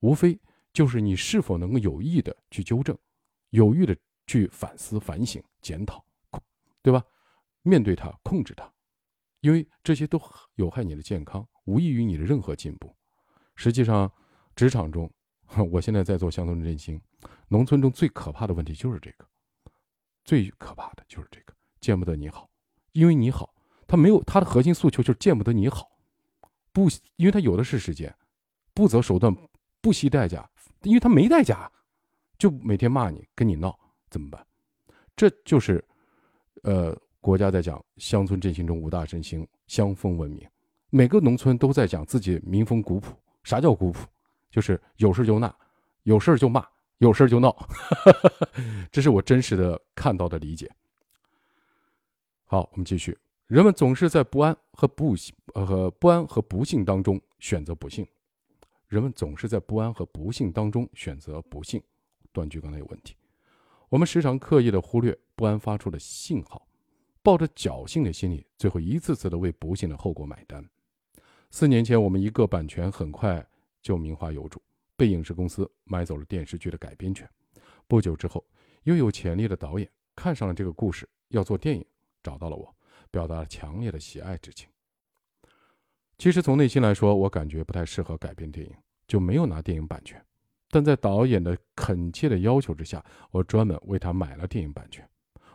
[0.00, 0.38] 无非
[0.74, 2.94] 就是你是否能够有意的去纠正，
[3.48, 6.04] 有意的去反思、反省、检讨，
[6.82, 7.02] 对吧？
[7.62, 8.70] 面对它，控制它，
[9.40, 10.20] 因为这些都
[10.56, 12.94] 有害你的健康，无益于你的任何进步。
[13.54, 14.12] 实际上。
[14.56, 15.08] 职场中，
[15.70, 17.00] 我现在在做乡村振兴，
[17.46, 19.24] 农村中最可怕的问题就是这个，
[20.24, 22.50] 最可怕的就是这个，见不得你好，
[22.90, 23.54] 因为你好，
[23.88, 25.90] 他没有他的核心诉求就是见不得你好，
[26.72, 28.14] 不，因为他有的是时间，
[28.74, 29.34] 不择手段，
[29.80, 30.48] 不惜代价，
[30.82, 31.68] 因为他没代价，
[32.38, 33.76] 就每天骂你，跟你闹，
[34.10, 34.46] 怎么办？
[35.16, 35.82] 这就是，
[36.62, 40.46] 呃，国家在讲乡村振兴中五大振兴：乡风文明，
[40.90, 43.12] 每个农村都在讲自己民风古朴。
[43.42, 44.06] 啥叫古朴？
[44.50, 45.52] 就是有事就闹，
[46.02, 46.64] 有事就骂，
[46.98, 47.68] 有事就闹。
[48.92, 50.70] 这是我真实的看到的理解。
[52.44, 53.16] 好，我们继续。
[53.48, 58.06] 人们总是在不安和不幸呃和不安和不幸当中选择不幸。
[58.88, 61.82] 人们总是在不安和不幸当中选择不幸。
[62.30, 63.16] 断句刚才有问题。
[63.88, 66.68] 我们时常刻意的忽略不安发出的信号，
[67.22, 70.62] 抱着侥幸的心理，最后一次次的为不幸的后果买单。
[71.50, 73.42] 四年前，我们一个版权很快
[73.80, 74.60] 就名花有主，
[74.94, 77.26] 被影视公司买走了电视剧的改编权。
[77.86, 78.44] 不久之后，
[78.82, 81.82] 又有潜力的导演看上了这个故事，要做电影，
[82.22, 82.74] 找到了我，
[83.10, 84.68] 表达了强烈的喜爱之情。
[86.16, 88.74] 其实从内心来说，我感觉不太适合改编电影，
[89.06, 90.20] 就没有拿电影版权。
[90.70, 95.08] 但在导演的恳切的要求之下，我专门为他买了电影版权。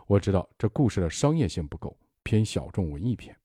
[0.08, 3.36] 我知道这故事的商业性不够，偏小众文艺片。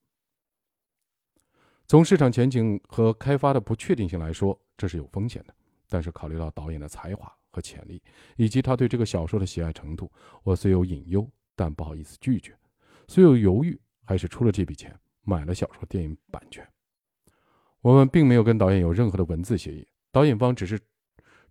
[1.87, 5.55] 从市场前景和开发的不确定性来说，这是有风险的。
[5.89, 8.03] 但是考虑到导演的才华和潜力，
[8.37, 10.11] 以及他对这个小说的喜爱程度，
[10.43, 12.55] 我虽有隐忧，但不好意思拒绝。
[13.07, 16.67] 虽有犹豫，还是出了这笔钱买了小说电影版权。
[17.83, 20.81] 我们并没有跟导演有任何的文字协议，导演方只是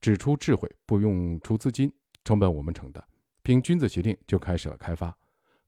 [0.02, 1.94] 只出智慧，不用出资金，
[2.24, 3.04] 成本我们承担。
[3.44, 5.16] 凭君子协定就开始了开发，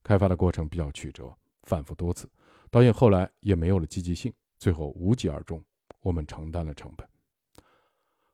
[0.02, 2.28] 开发的过程比较曲折，反复多次，
[2.72, 4.34] 导演后来也没有了积极性。
[4.58, 5.64] 最后无疾而终，
[6.00, 7.08] 我们承担了成本。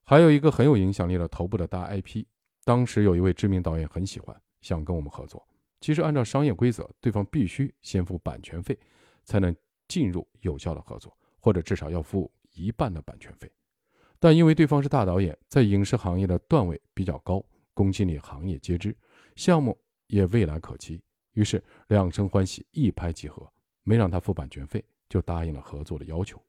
[0.02, 2.24] 还有一个很有影响力的头部的大 IP，
[2.64, 5.46] 当时有一位知名导演很喜欢，想跟我们合作。
[5.80, 8.78] 其实按照商业规则，对方必须先付版权费，
[9.24, 9.54] 才能
[9.88, 13.50] 进入有效的合作，或者至少要付一半的版权费。
[14.18, 18.96] 但因为对方是大导演，在影视行业的段位比较高，公信力行业皆知，
[19.34, 23.46] 项目也未来可期，于是两生欢喜，一拍即合，
[23.82, 24.84] 没让他付版权费。
[25.08, 26.42] 就答应了合作的要求。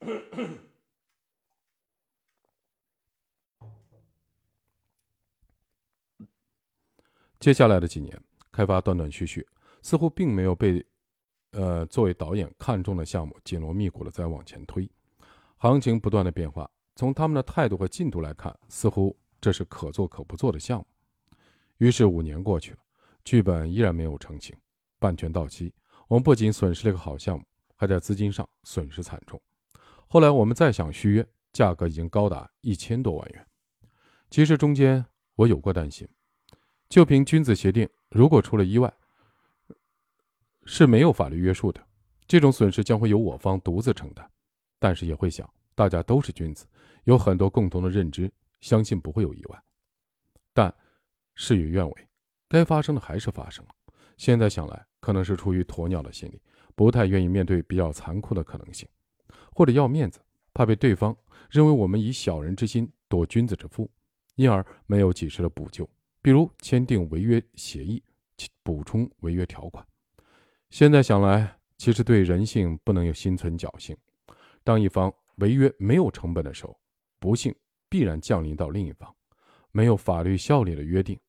[7.44, 8.18] 接下来的几年，
[8.50, 9.46] 开发断断续续，
[9.82, 10.82] 似乎并没有被，
[11.50, 14.90] 呃，作为导演看中的项目紧锣密鼓的在往前推。
[15.58, 20.86] 行情不断的变化，从他们的态度和进度来看，似乎这是可做可不做的项目。
[21.76, 22.78] 于是五年过去了，
[23.26, 24.56] 剧本依然没有成型，
[24.98, 25.70] 版权到期。
[26.08, 27.44] 我们不仅损失了一个好项目，
[27.76, 29.38] 还在资金上损失惨重。
[30.08, 33.46] 后来我们再想续约，价格已经高达一千多万元。
[34.30, 35.04] 其实中间
[35.34, 36.08] 我有过担心，
[36.88, 38.92] 就凭君子协定，如果出了意外，
[40.64, 41.84] 是没有法律约束的，
[42.26, 44.30] 这种损失将会由我方独自承担。
[44.78, 46.66] 但是也会想，大家都是君子，
[47.04, 49.62] 有很多共同的认知，相信不会有意外。
[50.52, 50.74] 但
[51.34, 52.08] 事与愿违，
[52.48, 53.70] 该发生的还是发生了。
[54.16, 54.86] 现在想来。
[55.04, 56.40] 可能是出于鸵鸟的心理，
[56.74, 58.88] 不太愿意面对比较残酷的可能性，
[59.52, 60.18] 或者要面子，
[60.54, 61.14] 怕被对方
[61.50, 63.90] 认为我们以小人之心夺君子之腹，
[64.36, 65.86] 因而没有及时的补救，
[66.24, 68.02] 比如签订违约协议，
[68.62, 69.86] 补充违约条款。
[70.70, 73.94] 现在想来，其实对人性不能有心存侥幸。
[74.62, 76.80] 当一方违约没有成本的时候，
[77.18, 77.54] 不幸
[77.90, 79.14] 必然降临到另一方。
[79.70, 81.20] 没有法律效力的约定，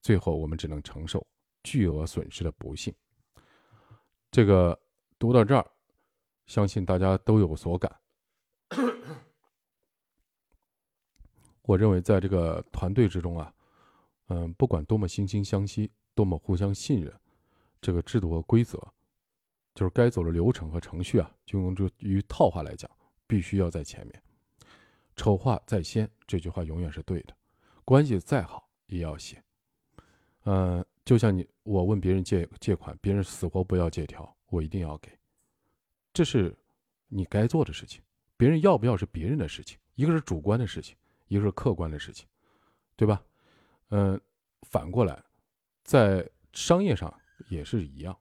[0.00, 1.26] 最后我们只能承受
[1.64, 2.94] 巨额损失的不幸。
[4.30, 4.80] 这个
[5.18, 5.66] 读到这儿，
[6.46, 7.92] 相信大家都有所感。
[11.62, 13.52] 我认为，在这个团队之中啊，
[14.28, 17.12] 嗯，不管多么惺惺相惜，多么互相信任，
[17.80, 18.78] 这个制度和规则，
[19.74, 22.90] 就是该走的流程和程序啊，就用这于套话来讲，
[23.26, 24.22] 必须要在前面。
[25.16, 27.36] 丑话在先，这句话永远是对的。
[27.84, 29.42] 关系再好，也要写。
[30.44, 30.84] 嗯。
[31.04, 35.10] 就像你，我问别人借借款，别人死活不要借条，我一定要给，
[36.14, 36.56] 这是
[37.08, 38.00] 你该做的事情。
[38.38, 40.96] 别人要不要是别人的事情，一个是主观的事情，
[41.28, 42.26] 一个是客观的事情，
[42.96, 43.22] 对吧？
[43.90, 44.20] 嗯，
[44.62, 45.22] 反过来，
[45.82, 47.12] 在商业上
[47.48, 48.18] 也是一样。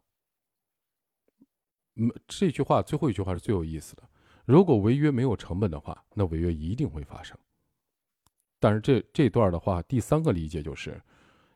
[1.95, 4.03] 嗯，这句话最后一句话是最有意思的。
[4.45, 7.37] 如果违约没有成本的话，那违约一定会发生。
[8.59, 11.01] 但是这这段的话，第三个理解就是。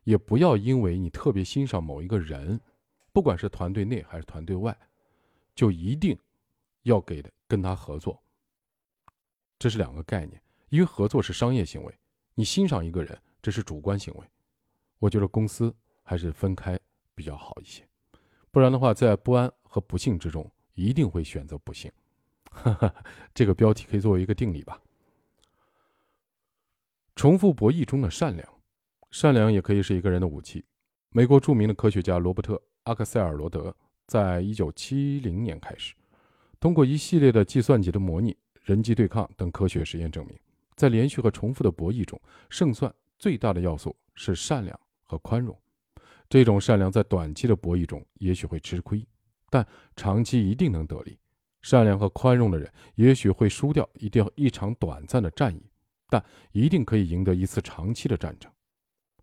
[0.03, 2.57] 也不要因为你特别欣赏某一个人，
[3.11, 4.73] 不管是团队内还是团队外，
[5.53, 6.17] 就一定
[6.83, 8.23] 要给跟他合作。
[9.59, 11.93] 这是两个概念，因为合作是商业行为，
[12.35, 14.27] 你欣赏一个人这是主观行为。
[14.99, 16.77] 我觉得公司还是分开
[17.15, 17.81] 比较好一些，
[18.51, 21.89] 不然的话，在不安和不幸之中，一定会选择不幸。
[23.33, 24.81] 这个标题可以作为一个定理吧。
[27.15, 28.45] 重复博弈中的善良。
[29.11, 30.65] 善良也可以是一个人的武器。
[31.11, 33.73] 美国著名的科学家罗伯特·阿克塞尔罗德
[34.07, 35.95] 在一九七零年开始
[36.59, 40.37] 通过一系列的计算机的模拟、人机对抗等科学实验证明，
[40.75, 45.57] 在连续和重复的博弈中，胜算最大的要素是善良和宽容。
[46.29, 49.05] 这种善良在短期的博弈中也许会吃亏，
[49.49, 51.17] 但长期一定能得利。
[51.61, 55.61] 善良和宽容的人也许会输掉一掉一场短暂的战役，
[56.07, 58.51] 但一定可以赢得一次长期的战争。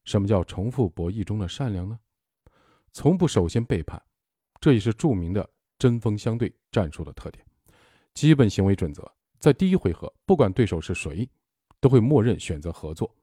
[0.05, 1.99] 什么叫重复博弈中的善良呢？
[2.93, 4.03] 从不首先背叛，
[4.61, 7.45] 这也是著名的针锋相对战术的特点。
[8.13, 11.29] 基本行为准则在第一回合，不管对手是谁，
[11.81, 13.15] 都会默认选择合作。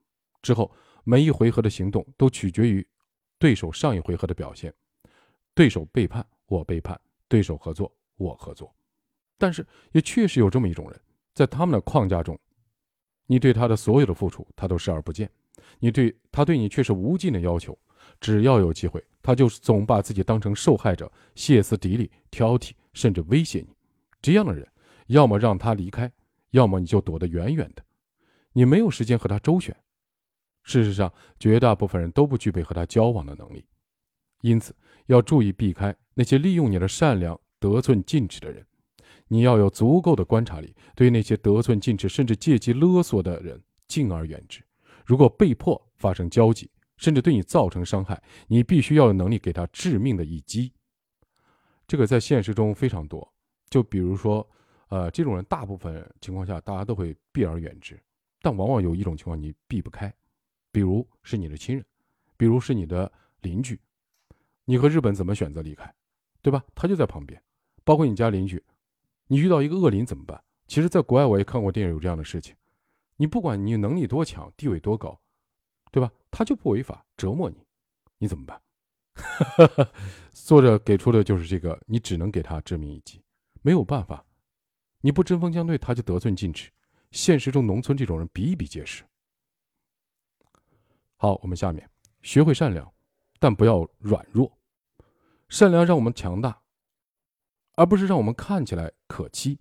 [0.41, 0.71] 之后
[1.03, 2.85] 每一回合的行动都取决于。
[3.39, 4.71] 对手上一回合的表现，
[5.55, 8.71] 对手背叛我背叛，对手合作我合作，
[9.35, 11.01] 但是也确实有这么一种人，
[11.33, 12.39] 在他们的框架中，
[13.25, 15.27] 你对他的所有的付出，他都视而不见；
[15.79, 17.75] 你对他对你却是无尽的要求，
[18.19, 23.75] 只要有机会，他就总把自己当成受害者，歇斯底里、挑剔，甚至威胁你。
[24.21, 24.71] 这样的人，
[25.07, 26.11] 要么让他离开，
[26.51, 27.83] 要么你就躲得远远的，
[28.53, 29.75] 你没有时间和他周旋。
[30.63, 33.65] 事实上，绝大部分人都不具备和他交往的能力，
[34.41, 34.75] 因此
[35.07, 38.65] 要注意避开那些利用你的善良得寸进尺的人。
[39.27, 44.61] 你要有足够的观察力，对那些得寸进尺甚至借机勒索的人敬而远之。
[45.05, 50.73] 如果被迫发生交集，甚至对你造成伤害，你必须要有能力给他致命的一击。
[51.87, 53.27] 这个在现实中非常多。
[53.69, 54.47] 就比如说，
[54.89, 57.97] 呃，这种人大部分情况下大家都会避而远之，
[58.41, 60.13] 但往往有一种情况你避不开。
[60.71, 61.85] 比如是你的亲人，
[62.37, 63.79] 比如是你的邻居，
[64.65, 65.93] 你和日本怎么选择离开，
[66.41, 66.63] 对吧？
[66.73, 67.41] 他就在旁边，
[67.83, 68.63] 包括你家邻居，
[69.27, 70.43] 你遇到一个恶邻怎么办？
[70.67, 72.55] 其实，在国外我也看过电影，有这样的事情。
[73.17, 75.19] 你不管你能力多强，地位多高，
[75.91, 76.11] 对吧？
[76.31, 77.57] 他就不违法折磨你，
[78.17, 78.61] 你怎么办？
[80.31, 83.21] 作者给出的就是这个，你只能给他致命一击，
[83.61, 84.25] 没有办法。
[85.01, 86.71] 你不针锋相对，他就得寸进尺。
[87.11, 89.03] 现实中，农村这种人比比皆是。
[91.21, 91.87] 好，我们下面
[92.23, 92.91] 学会善良，
[93.37, 94.51] 但不要软弱。
[95.49, 96.59] 善良让我们强大，
[97.75, 99.59] 而不是让我们看起来可欺。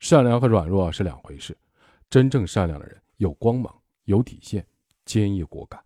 [0.00, 1.56] 善良和软弱是两回事。
[2.10, 3.72] 真正善良的人有光芒，
[4.06, 4.66] 有底线，
[5.04, 5.80] 坚毅果敢。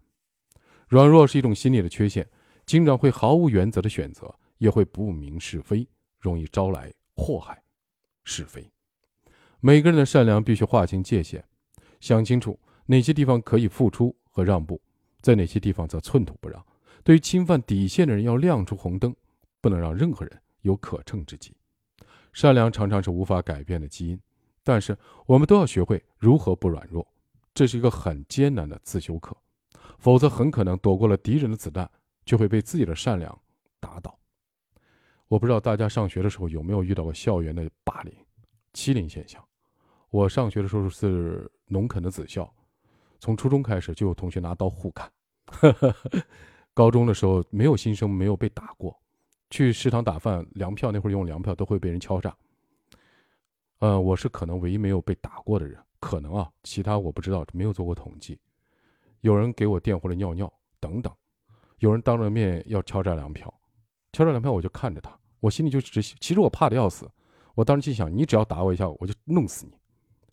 [0.89, 2.27] 软弱是一种心理的缺陷，
[2.65, 5.87] 经常会毫无原则的选择，也会不明是非，
[6.19, 7.63] 容易招来祸害。
[8.25, 8.67] 是非。
[9.61, 11.45] 每个人的善良必须划清界限，
[12.01, 14.81] 想清楚哪些地方可以付出和让步。
[15.21, 16.65] 在哪些地方则寸土不让？
[17.03, 19.15] 对于侵犯底线的人，要亮出红灯，
[19.61, 21.55] 不能让任何人有可乘之机。
[22.33, 24.21] 善良常常是无法改变的基因，
[24.63, 27.07] 但是我们都要学会如何不软弱。
[27.55, 29.37] 这是一个很艰难的自修课，
[29.99, 31.91] 否则很可能躲过了敌人的子弹，
[32.25, 33.37] 却会被自己的善良
[33.81, 34.17] 打倒。
[35.27, 38.15] 我不知道大家上学的时候有没有遇到过校园的霸凌、
[38.73, 39.43] 欺凌现象。
[40.11, 42.53] 我上学的时候是农垦的子校。
[43.21, 45.11] 从初中开始就有同学拿刀互砍，
[46.73, 48.99] 高中的时候没有新生没有被打过，
[49.51, 52.35] 去食堂打饭粮票那会儿用粮票都会被人敲诈。
[53.81, 58.39] 呃，我是可能唯一没有被打过的人，可能啊，其他我不知道，没有做过统计。
[59.21, 61.13] 有人给我电或者尿尿等等，
[61.79, 63.53] 有人当着面要敲诈粮票，
[64.13, 67.07] 敲诈粮票我就看着他，我心里就只其实我怕的要死，
[67.55, 69.73] 我当时心想你只要打我一下我就弄死你，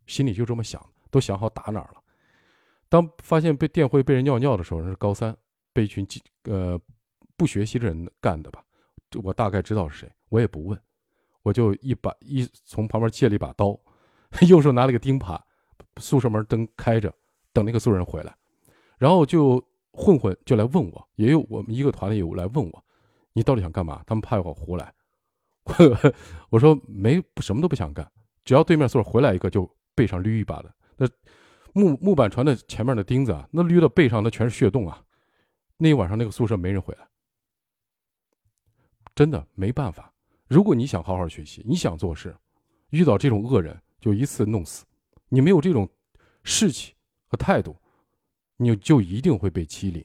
[0.06, 2.02] 心里就这么想，都想好打哪儿了。
[2.90, 5.36] 当发现被电会被人尿尿的时候，是高三，
[5.74, 6.08] 被一群
[6.44, 6.80] 呃
[7.36, 8.64] 不学习的人干的吧？
[9.24, 10.80] 我大概知道是谁，我也不问，
[11.44, 13.78] 我就一把一从旁边借了一把刀，
[14.48, 15.38] 右手拿了个钉耙，
[15.98, 17.14] 宿舍门灯开着，
[17.52, 18.36] 等那个宿舍人回来，
[18.98, 22.86] 然后就混混就来问我，也有我们一个团的有来问我，
[23.34, 24.02] 你到底想干嘛？
[24.06, 24.94] 他们怕我胡来，
[26.50, 28.10] 我说没什么都不想干，
[28.46, 31.06] 只要对面宿舍回来一个，就背上捋一把的那。
[31.78, 35.06] 木木板船的前面的钉子啊，那捋到背上那全是血洞啊！
[35.78, 37.08] 那一晚上那个宿舍没人回来，
[39.14, 40.12] 真的没办法。
[40.48, 42.36] 如果你想好好学习，你想做事，
[42.90, 44.86] 遇到这种恶人就一次弄死。
[45.30, 45.88] 你没有这种
[46.44, 46.96] 士气
[47.28, 47.80] 和态度，
[48.56, 50.04] 你就一定会被欺凌。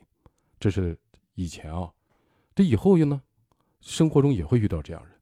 [0.60, 0.94] 这是
[1.36, 1.90] 以前啊，
[2.54, 3.22] 这以后呢，
[3.80, 5.18] 生活中也会遇到这样人，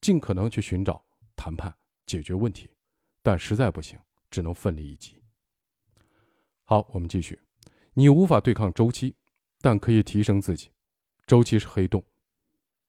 [0.00, 1.04] 尽可能去寻找
[1.36, 1.74] 谈判
[2.06, 2.70] 解决问题，
[3.20, 3.98] 但实在不行，
[4.30, 5.17] 只能奋力一击。
[6.70, 7.40] 好，我们继续。
[7.94, 9.14] 你无法对抗周期，
[9.62, 10.70] 但可以提升自己。
[11.26, 12.04] 周期是黑洞，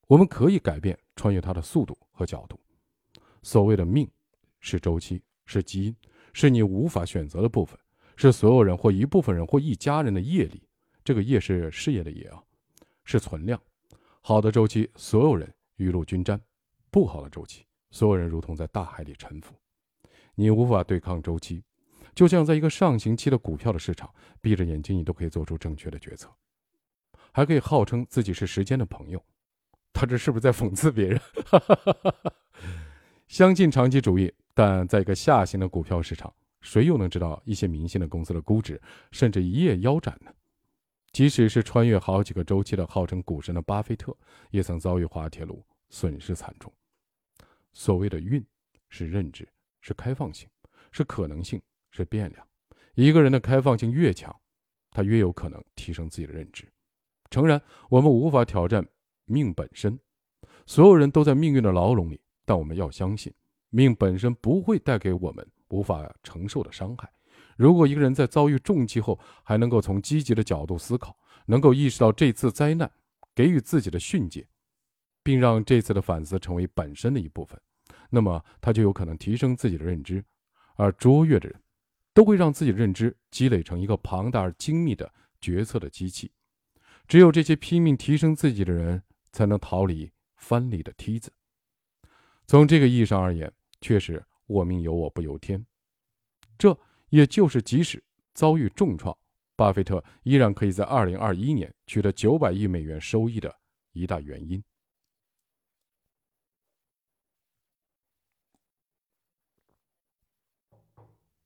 [0.08, 2.60] 我们可以改变穿越它的速度和角度。
[3.42, 4.06] 所谓的命，
[4.60, 5.96] 是周期，是基因，
[6.34, 7.80] 是你无法选择的部分，
[8.18, 10.62] 是所有人或一部分人或一家人的业力。
[11.02, 12.44] 这个业是事业的业啊，
[13.06, 13.58] 是存量。
[14.20, 16.38] 好的周期，所有人雨露均沾；
[16.92, 19.56] 不好的周期，所有人如同在大海里沉浮，
[20.36, 21.64] 你无法对抗周期，
[22.20, 26.30] 就像在一个上行期的股票的市场，闭着眼睛你都可以做出正确的决策，
[27.32, 29.24] 还可以号称自己是时间的朋友。
[29.94, 31.22] 他这是不是在讽刺别人？
[33.30, 38.82] 相信长期主义，但在一个下行的股票市场，谁又能知道一些明星的公司的估值
[39.14, 40.30] 甚至一夜腰斩呢？
[41.14, 44.14] 即使是穿越好几个周期的号称股神的巴菲特，
[44.52, 46.70] 也曾遭遇滑铁卢，损失惨重。
[47.72, 48.46] 所谓的运，
[48.90, 49.48] 是认知，
[49.80, 50.50] 是开放性，
[50.92, 51.62] 是可能性，
[51.92, 52.48] 是变量。
[52.96, 54.36] 一个人的开放性越强，
[54.92, 56.68] 他越有可能提升自己的认知。
[57.30, 58.86] 诚然，我们无法挑战
[59.26, 59.98] 命本身，
[60.66, 63.34] 所有人都在命运的牢笼里，但我们要相信，
[63.70, 67.10] 命本身不会带给我们无法承受的伤害。
[67.56, 72.90] 如果一个人在遭遇重击后，还能够从积极的角度思考，能够意识到这次灾难
[73.36, 74.48] 给予自己的训诫，
[75.24, 77.60] 并让这次的反思成为本身的一部分，
[78.10, 80.24] 那么他就有可能提升自己的认知。
[80.76, 81.62] 而卓越的人，
[82.20, 85.10] 都会让自己的认知积累成一个庞大而精密的
[85.40, 86.30] 决策的机器。
[87.08, 89.02] 只有这些拼命提升自己的人，
[89.32, 91.32] 才能逃离藩篱的梯子。
[92.46, 93.50] 从这个意义上而言，
[93.80, 95.66] 确实我命由我不由天。
[96.58, 96.78] 这。
[97.08, 98.04] 也就是即使
[98.34, 99.18] 遭遇重创，
[99.56, 103.56] 巴菲特依然可以在二零二一年取得九百亿美元收益的
[103.94, 104.62] 一大原因。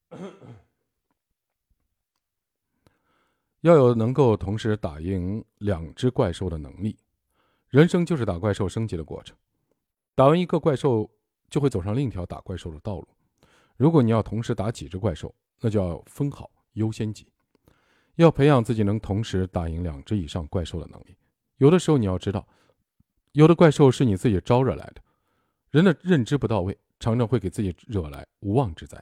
[3.63, 6.97] 要有能够同时打赢两只怪兽的能力，
[7.69, 9.37] 人生就是打怪兽升级的过程。
[10.15, 11.09] 打完一个怪兽，
[11.49, 13.07] 就会走上另一条打怪兽的道路。
[13.77, 17.25] 如果你要同时打几只怪兽，那就要分好优先级，
[18.15, 21.15] 要培养自己能同时打赢两只以上怪兽的能力。
[21.55, 22.45] 有的时候你要知道，
[23.31, 25.01] 有的怪兽是你自己招惹来的。
[25.71, 29.01] 人的认知不到位，常常会给自己惹来无妄之灾。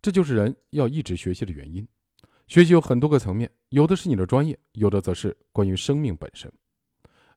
[0.00, 1.84] 这就是人要一直学习的原因。
[2.46, 6.52] 学习有很多个层面，有的是你的专业，有的则是关于生命本身。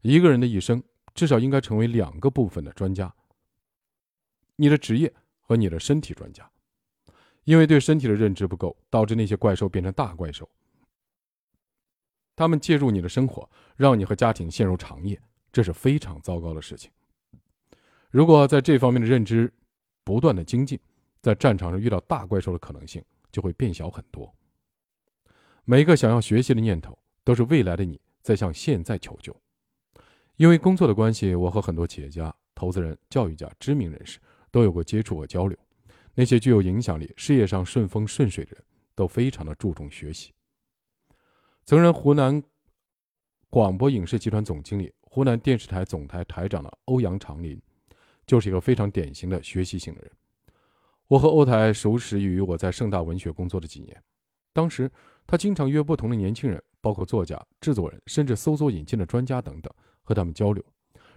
[0.01, 0.82] 一个人的一生
[1.14, 3.14] 至少应该成为两个部分的专家：
[4.55, 6.49] 你的职业和你的身体专家。
[7.45, 10.47] 因为对身体的认知不够，导致那些怪兽变成大怪兽。
[12.36, 15.20] 他们介入你的生活，让你和家庭陷入长夜，
[15.51, 16.91] 这是非常糟糕的事情。
[18.12, 19.51] 如果在这方面的认知
[20.03, 20.80] 不断的精进，
[21.22, 24.32] 在战场上遇到大怪兽的可能性就会变小很多。
[25.70, 29.39] 每一个想要学习的念头，都是未来的你在向现在求救。
[30.36, 34.17] 因为工作的关系，我和很多企业家、投资人、教育家、知名人士
[34.49, 35.55] 都有过接触和交流。
[36.15, 38.63] 那些具有影响力、事业上顺风顺水的人，
[38.95, 40.34] 都非常的注重学习。
[41.65, 42.41] 曾任湖南
[43.51, 47.61] 广播影视集团总经理、湖南电视台总台台长的欧阳长林，
[48.26, 50.11] 就是一个非常典型的学习型的人。
[51.05, 54.01] 我和欧台熟识于我在盛大文学工作的几年，
[54.51, 54.89] 当时
[55.30, 59.71] 他经常约不同的年轻人，包括作家、制作人，甚至搜索引进的专家等等，
[60.01, 60.65] 和他们交流。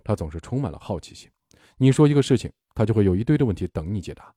[0.05, 1.31] 他总是充满了好奇心，
[1.79, 4.31] 你说一个事情，他就会有一堆的问题等你解答。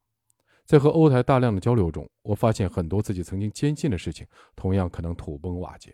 [0.63, 5.93] 在和欧台大量的交流中，我发现很多自己曾经坚信的事情，同样可能土崩瓦解。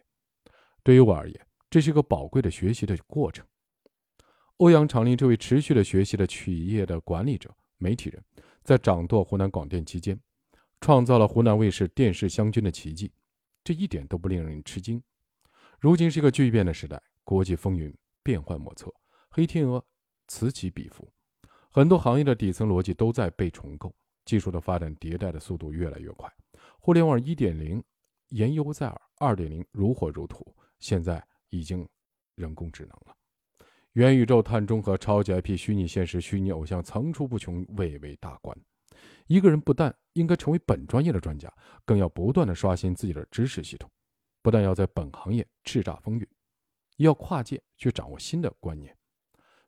[0.84, 3.44] 对于我而言，这是一个宝贵的学习的过程。
[4.58, 8.24] 欧阳长林这位持续的学习的企业的管理者、媒体人，
[8.64, 10.20] 在掌舵湖南广电期间，
[10.82, 13.12] 创造了湖南卫视电视湘军的奇迹，
[13.64, 15.02] 这一点都不令人吃惊。
[15.80, 17.94] 如今是一个巨变的时代，国际风云
[18.24, 18.94] 变幻莫测，
[19.30, 19.84] 黑天鹅
[20.28, 21.12] 此起彼伏，
[21.70, 23.94] 很多行业的底层逻辑都在被重构。
[24.24, 26.32] 技术的发展迭代的速度越来越快，
[26.80, 27.84] 互联网1.0
[28.30, 31.86] 言犹在耳，2.0如火如荼，现在已经
[32.36, 33.16] 人工智能了。
[33.94, 38.56] 元宇宙、碳中和、超级 IP、虚拟现实、虚拟偶像层出不穷，蔚为大观。
[39.28, 41.52] 一个人不但应该成为本专业的专家，
[41.86, 43.90] 更要不断的刷新自己的知识系统，
[44.42, 46.28] 不但要在本行业叱咤风云，
[46.98, 48.96] 也要跨界去掌握新的观念。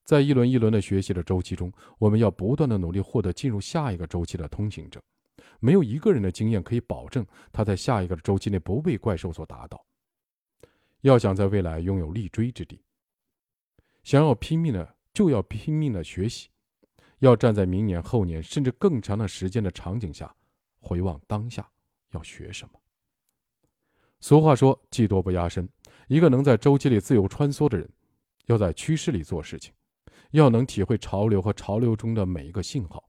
[0.04, 5.02] 在一轮一轮的学习的周期中，我们要不断的努力获得进入下一个周期的通行证。
[5.60, 9.84] 没有一个人的经验可以保证他在下一个周期内不被怪兽所打倒。
[11.02, 12.84] 要想在未来拥有立锥之地，
[14.04, 16.50] 想要拼命的就要拼命的学习，
[17.24, 20.30] 要站在明年、后年甚至更长的时间的场景下
[20.82, 21.66] 回望当下
[22.12, 22.80] 要学什么。
[24.20, 25.68] 俗话说“技多不压身”，
[26.08, 27.90] 一个能在周期里自由穿梭的人，
[28.48, 29.74] 要在趋势里做事情。
[30.32, 33.02] 要能体会潮流和潮流中的每一个信号，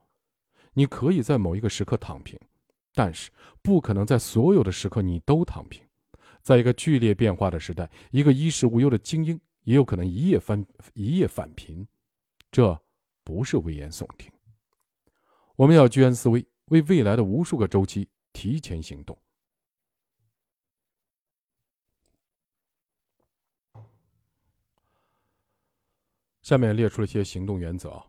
[0.75, 2.39] 你可以在某一个时刻躺平，
[2.95, 5.83] 但是不可能在所有的时刻你都躺平。
[6.43, 11.85] 在一个剧烈变化的时代，一个衣食无忧的精英也有可能一夜翻一夜返贫，
[12.53, 12.79] 这
[13.25, 14.31] 不是危言耸听。
[15.57, 19.19] 我们要居安思危，为未来的无数个周期提前行动。
[26.43, 28.07] 下面列出了一些行动原则啊。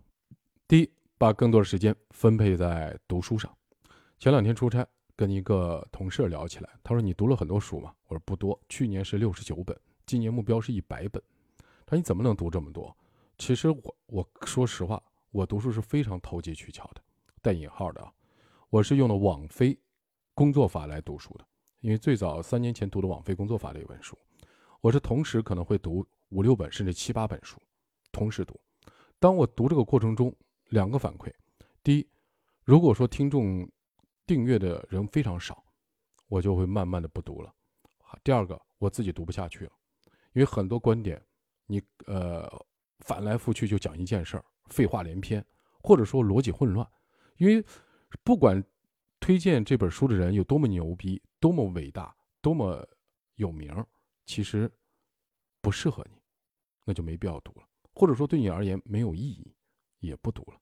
[0.68, 3.56] 第一，把更多的时间分配在读书上。
[4.20, 4.86] 前两天出差，
[5.16, 11.24] 跟一个同事聊起来，他说：“你读了很多书吗？”我说：“不多，去年是六十九本，今年目标是一百本。”
[11.86, 12.94] 他说：“你怎么能读这么多？”
[13.38, 17.02] 其实我我说实话，我读书是非常投机取巧的，
[17.42, 18.12] 带引号的啊。
[18.70, 19.78] 我是用的网飞
[20.34, 21.46] 工作法来读书的，
[21.80, 24.18] 因为最早三年前读的网飞工作法的一本书，
[24.82, 27.62] 我是同时可能会读五六本甚至七八本书。
[28.12, 28.60] 同时读，
[29.20, 30.34] 当我读这个过程中，
[30.70, 31.32] 两个反馈：
[31.84, 32.08] 第一，
[32.64, 33.70] 如果说听众
[34.26, 35.64] 订阅的人非常少，
[36.28, 37.54] 我就会慢慢的不读了；
[38.24, 39.72] 第二个，我自己读不下去了，
[40.34, 41.22] 因为很多观点，
[41.66, 42.50] 你呃
[43.06, 45.46] 翻来覆去就讲一件事儿，废话连篇，
[45.82, 46.86] 或者说逻辑混乱。
[47.38, 47.64] 因为
[48.24, 48.64] 不管
[49.20, 52.88] 推荐这本书的人有多么牛逼、多么伟大、多么
[53.36, 53.72] 有名，
[54.26, 54.72] 其实
[55.62, 56.20] 不适合你，
[56.84, 57.68] 那就没必要读了。
[57.94, 59.54] 或者说对你而言没有意义，
[60.00, 60.60] 也不读了，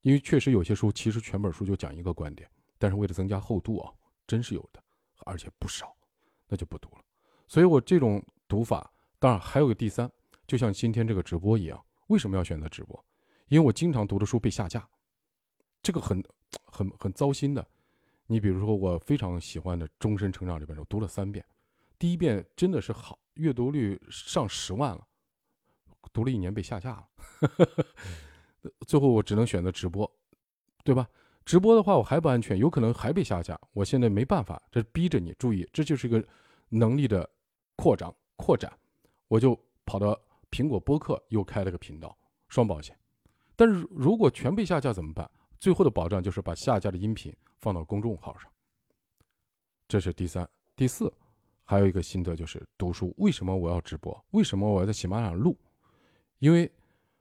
[0.00, 3.92] 因为确实有些书其实全本书就讲一个观点，但是为了增加厚度啊，
[4.26, 4.82] 真是有的，
[5.24, 5.96] 而且不少，
[6.48, 7.04] 那就不读了。
[7.46, 10.10] 所以我这种读法，当然还有个第三，
[10.46, 13.04] 就像今天这个直播一样，为什么要选择直播？
[13.48, 14.88] 因为我经常读的书被下架，
[15.82, 16.22] 这个很
[16.64, 17.66] 很很糟心的。
[18.26, 21.44] 你比如说我非常喜欢的《终身成长》这本书，读了三遍，
[21.98, 25.06] 第一遍真的是好，阅读率上十万了。
[26.12, 27.08] 读了一年被下架了，
[28.86, 30.10] 最后我只能选择直播，
[30.82, 31.06] 对吧？
[31.44, 33.60] 直播的话我还不安全，有可能还被下架。
[33.72, 36.24] 我现在没办法，这逼着你注意，这就是一个
[36.68, 37.28] 能力的
[37.76, 38.72] 扩张扩展。
[39.28, 40.18] 我就跑到
[40.50, 42.16] 苹果播客又开了个频道，
[42.48, 42.96] 双保险。
[43.54, 45.30] 但是如果全被下架怎么办？
[45.58, 48.50] 最后的保障就是把下架的音频放到公众号上。
[49.88, 51.12] 这是第三、第四，
[51.64, 53.14] 还有一个心得就是读书。
[53.16, 54.24] 为什么我要直播？
[54.32, 55.56] 为什么我要在喜马拉雅录？
[56.38, 56.70] 因为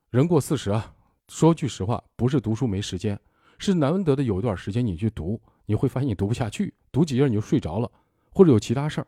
[0.10, 0.94] 人过四十啊，
[1.30, 3.18] 说句实话，不是读书没时间，
[3.58, 7.90] 是难得的有一段时间你去读，你会发现你读不下去，读几页你就睡着了，
[8.32, 9.08] 或者有其他事儿。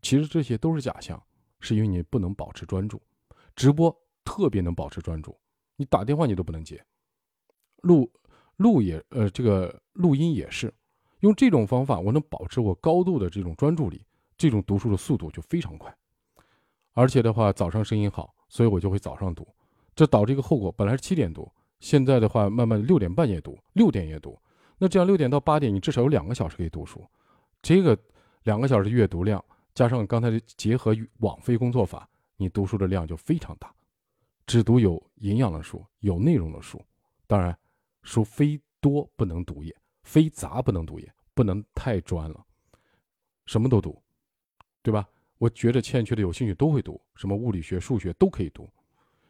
[0.00, 1.20] 其实这些都是假象，
[1.58, 3.02] 是因为你不能保持专注。
[3.60, 3.94] 直播
[4.24, 5.38] 特别能保持专注，
[5.76, 6.82] 你打电话你都不能接，
[7.82, 8.10] 录
[8.56, 10.72] 录也呃这个录音也是，
[11.18, 14.02] 用这种方法我能保持我高度的这种专注力，
[14.38, 15.94] 这种读书的速度就非常快，
[16.94, 18.34] 而且的话早上声音好。
[18.48, 19.46] 所以我就会早上读，
[19.94, 24.40] 这导致一个后果：本来是七点读，现在的话慢慢六点半也读，六点也读。
[24.78, 27.06] 那这样六点到八点，你至少有两个小时可以读书。
[27.60, 27.94] 这个
[28.44, 29.44] 两个小时阅读量，
[29.74, 32.08] 加上刚才结合网飞工作法，
[32.40, 33.70] 你读书的量就非常大。
[34.46, 36.82] 只读有营养的书，有内容的书。
[37.26, 37.56] 当然，
[38.02, 42.42] 书非多不能读也，非杂不能读也，不能太专了，
[43.44, 44.02] 什么都读，
[44.82, 45.06] 对吧？
[45.36, 48.68] 我觉得欠缺的、有兴趣都会读，什么物理学、数学都可以读。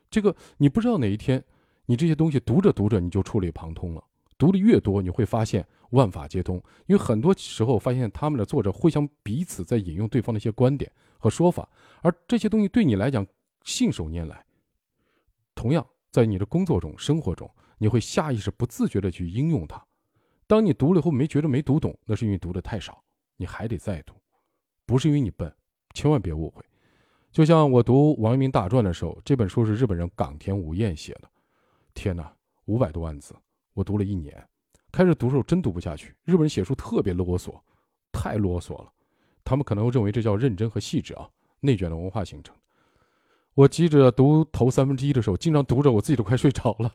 [0.09, 1.45] 这个你不知道哪一天，
[1.87, 4.05] 你这些东西读着读着你就触类旁通了。
[4.39, 6.57] 读的越多，你会发现万法皆通。
[6.87, 10.91] 因为很多时候发现他们的作者互相彼此在引用对方的一些观点
[11.21, 11.68] 和说法，
[12.03, 13.25] 而这些东西对你来讲
[13.62, 14.45] 信手拈来。
[15.55, 17.49] 同样，在你的工作中、生活中，
[17.79, 19.81] 你会下意识、不自觉地去应用它。
[20.49, 23.01] 当你读了以后没觉得没读懂，那是因为读的太少，
[23.37, 24.14] 你还得再读，
[24.85, 25.55] 不是因为你笨。
[25.93, 26.62] 千万别误会，
[27.33, 31.29] 就像我读王阳明大传的时候，这本书是日本人冈田武彦写的。
[31.95, 32.33] 天哪，
[32.66, 33.35] 五百多万字，
[33.75, 34.49] 我读了一年。
[34.93, 37.61] 开始读的时候真读不下去，日本人写书特别啰嗦，
[38.12, 38.93] 太啰嗦了。
[39.45, 41.28] 他们可能会认为这叫认真和细致啊，
[41.61, 42.55] 内卷的文化形成。
[43.55, 46.95] 我记着读头三分之一的时候，经常读着我自己都快睡着了。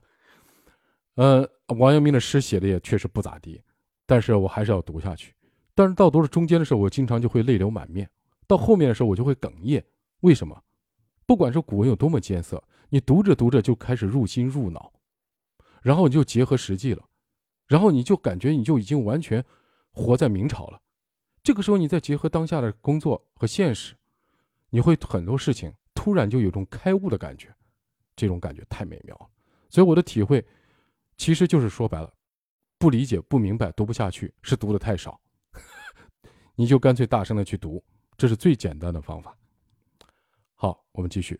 [1.16, 3.62] 呃，王阳明的诗写的也确实不咋地，
[4.06, 5.34] 但是我还是要读下去。
[5.74, 8.10] 但是到读到中间的时候，我经常就会泪流满面。
[8.48, 9.84] 到后面的时候，我就会哽咽。
[10.22, 10.62] 为什么？
[11.26, 14.94] 不管是古文有多么艰涩，你读着读着就开始入心入脑，
[15.82, 17.04] 然后你就结合实际了，
[17.68, 19.44] 然后你就感觉你就已经完全
[19.92, 20.80] 活在明朝了。
[21.46, 23.94] 这个时候，你再结合当下的工作和现实，
[24.72, 27.56] 你会很多事情突然就有种开悟的感觉，
[28.16, 29.30] 这种感觉太美妙了。
[29.70, 30.44] 所以我的体会，
[31.18, 32.12] 其实就是说白了，
[32.80, 35.22] 不理解、不明白、读不下去，是读的太少。
[36.56, 37.84] 你就干脆大声的去读。
[38.18, 39.38] 这是最简单的方法。
[40.56, 41.40] 好，我们继续。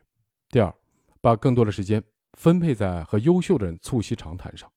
[0.50, 0.72] 第二，
[1.20, 2.04] 把更多的时间
[2.34, 4.72] 分配在和优秀的人促膝长谈上。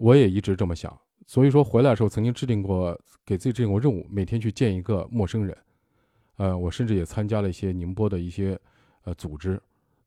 [0.00, 5.54] 我也一直这么想，所以说回来的时候曾经制定过，给自己制定过任务，每天去见一个陌生人。
[6.36, 8.58] 呃，我甚至也参加了一些宁波的一些
[9.02, 9.60] 呃组织，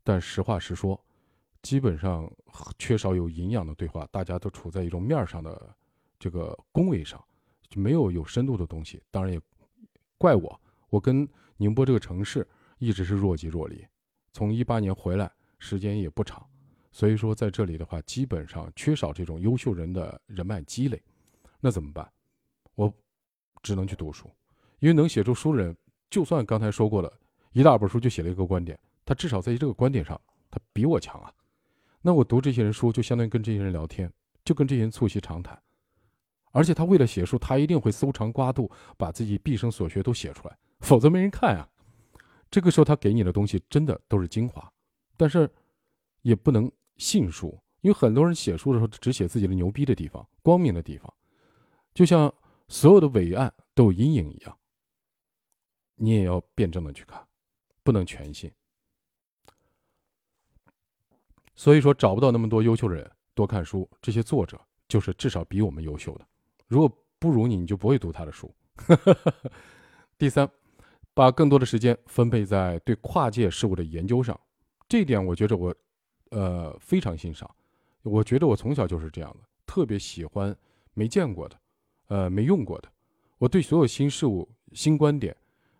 [0.03, 0.99] 但实话实说，
[1.61, 2.28] 基本上
[2.80, 5.76] 缺少有营养的对话，大家都处在一种面上的
[6.17, 7.24] 这个恭维上，
[7.69, 8.99] 就没有有深度的东西。
[9.11, 9.39] 当然也
[10.17, 10.59] 怪我，
[10.89, 12.47] 我跟宁波这个城市
[12.80, 13.86] 一直是若即若离。
[14.34, 16.43] 从一八年回来，时间也不长，
[16.91, 20.99] 所以说在这里的话，基本上缺少这种优秀人的人脉积累。
[21.62, 22.12] 那怎么办？
[22.76, 22.93] 我
[23.62, 24.30] 只能去读书，
[24.80, 25.78] 因为能写出书的人，
[26.09, 27.14] 就算刚才说过了
[27.53, 31.32] 一大本书就写了一个观点，他至少在这个观点上，他比我强啊。
[32.01, 34.12] 那我读这些人书，就相当于跟这些人聊天，
[34.43, 35.62] 就跟这些人促膝长谈。
[36.51, 41.70] 而且他为了写书，他一定会搜肠刮肚，把自己毕生所学都写出来，否则没人看啊。
[42.49, 44.70] 这个时候他给你的东西真的都是精华，
[45.16, 45.49] 但是
[46.24, 51.14] 也不能信书，因为很多人写书的时候只写自己的牛逼的地方、光明的地方，
[51.94, 52.34] 就像
[52.68, 54.58] 所有的伟岸都有阴影一样。
[55.96, 57.24] 你也要辩证的去看，
[57.84, 58.52] 不能全信。
[61.56, 63.88] 所以说，找不到那么多优秀的人，多看书。
[64.02, 66.26] 这些作者就是至少比我们优秀的。
[66.68, 66.89] 如果
[67.20, 68.52] 不如你，你就不会读他的书。
[70.18, 70.50] 第三，
[71.14, 74.39] 把更多的时间分配在对跨界事物的研究上。
[74.89, 75.76] 这一点，我觉着我，
[76.32, 77.48] 呃，非常欣赏。
[78.02, 80.56] 我觉得我从小就是这样的，特别喜欢
[80.96, 81.60] 没见过的，
[82.12, 82.91] 呃，没用过的。
[83.38, 85.34] 我对所有新事物、新观点，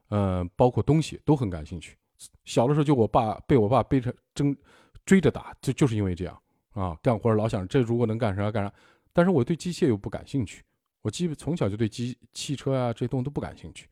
[0.08, 1.98] 呃，包括东西都很感兴趣。
[2.46, 4.56] 小的时候，就我爸被我爸背着争。
[5.04, 6.42] 追着打，就就是因为这样
[6.74, 8.72] 啊，干活老想这如果能干啥干啥，
[9.12, 10.64] 但是我对机械又不感兴趣，
[11.02, 13.90] 我基本从小就对机汽车啊这些东西都不感兴趣，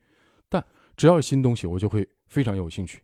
[0.48, 0.64] 但
[0.96, 3.02] 只要是新东西，我就会非常有兴趣，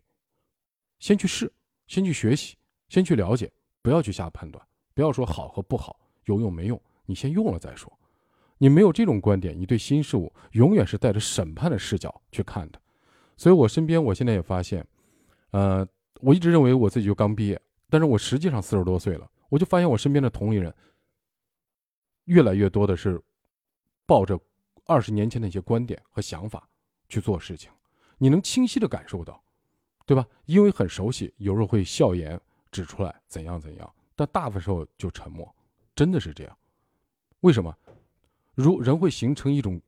[0.99, 1.51] 先去试，
[1.85, 2.55] 先去学习，
[2.87, 7.91] 先去了解，不要去下判断，不要说好和不好，有用没用，你先用了再说。
[8.57, 12.81] 你没有这种观点，你对新事物永远是带着审判的视角去看的。
[13.35, 14.85] 所以我身边，我现在也发现，
[15.51, 15.87] 呃，
[16.21, 17.61] 我一直认为我自己就刚毕业。
[17.89, 20.73] 但是我实际上四十多岁了，我就发现我身边的同龄人，
[22.25, 23.21] 越来越多的是
[24.05, 24.37] 抱着
[24.85, 26.67] 二十年前的一些观点和想法
[27.07, 27.71] 去做事情，
[28.17, 29.41] 你能清晰的感受到，
[30.05, 30.27] 对吧？
[30.45, 32.37] 因为很熟悉，有时候会笑言
[32.71, 35.47] 指出来怎样怎样，但大部分时候就沉默，
[35.95, 36.57] 真的是这样。
[37.41, 37.73] 为什么？
[38.57, 39.79] 如人会形成一种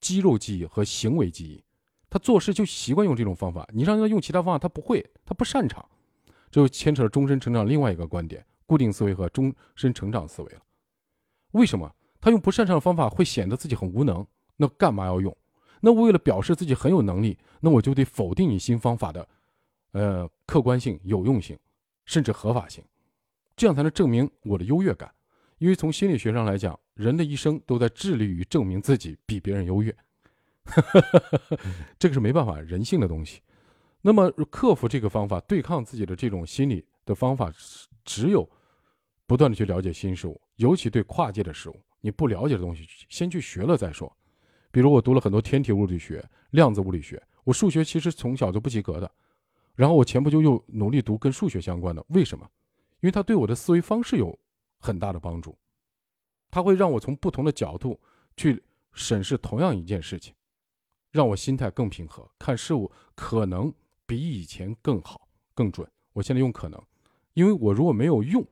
[0.00, 1.62] 肌肉记忆和行为记忆，
[2.08, 5.86] 他做事就习惯用这种方法，你让他用其他方法，他不会，他不擅长。
[6.50, 10.62] 这就牵扯了终身成长另外一个观点：固定思维和终身成长思维了。
[11.50, 14.26] 为什么他用不擅长的方法会显得自己很无能？
[14.56, 15.36] 那干嘛要用？
[15.82, 19.28] 那为了表示自己很有能力，那我就得否定你新方法的，
[19.92, 21.58] 呃，客观性、有用性，
[22.06, 22.82] 甚至合法性，
[23.54, 25.12] 这样才能证明我的优越感。
[25.58, 29.94] 因为从心理学上来讲，人的一生都在致力于证明自己比别人优越，
[31.98, 33.42] 这个是没办法，人性的东西。
[34.00, 37.52] 那么，克服这个方法，对抗自己的这种心理的方法，
[38.02, 38.48] 只有
[39.26, 44.10] 不断的去了解新事物，尤其对跨界的事物，你不了解的东西，先去学了再说。
[44.70, 49.10] 比如我读了很多天体物理学、量子物理学，我数学其实从小就不及格的，
[49.74, 52.48] 然后我前不久又努力读跟数学相关的，为什么？
[53.00, 54.38] 因为它对我的思维方式有
[54.78, 55.56] 很大的帮助，
[56.56, 58.00] 它会让我从不同的角度
[58.34, 60.32] 去审视同样一件事情，
[61.10, 63.70] 让我心态更平和，看事物可能。
[64.06, 65.86] 比以前更好、更准。
[66.14, 66.80] 我现在用可能，
[67.34, 68.42] 因为我如果没有用，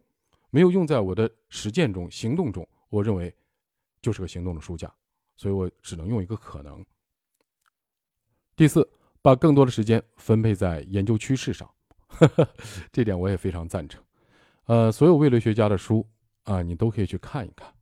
[0.50, 3.34] 没有用在我的实践中、行动中，我认为
[4.02, 4.92] 就是个行动的书架，
[5.36, 6.84] 所以我只能用一个可能。
[8.54, 8.86] 第四，
[9.22, 11.72] 把更多的时间分配在研究趋势上，
[12.92, 14.02] 这点我也非常赞成。
[14.64, 16.06] 呃，所有未来学家的书
[16.42, 17.72] 啊，你都可以去看一看。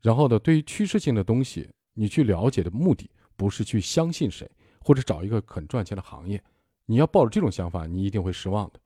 [0.00, 6.42] 然后呢，对于趋势性的东西，你去了解的目的不是去相信谁，或者找一个很赚钱的行业。
[6.86, 8.80] 你要抱着这种想法，你一定会失望的，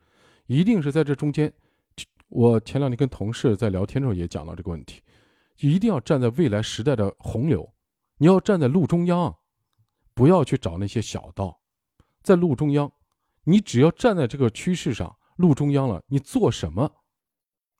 [0.46, 1.52] 一定是在这中间。
[2.28, 5.02] 我前两天跟同事在聊天的时候也讲到这个问题，
[5.58, 7.70] 一定要站在未来时代的洪流，
[8.16, 9.36] 你要站在路中央，
[10.14, 11.60] 不要去找那些小道，
[12.22, 12.90] 在路中央，
[13.44, 16.90] 你只要站在这个趋势上，路中央了，你做什么，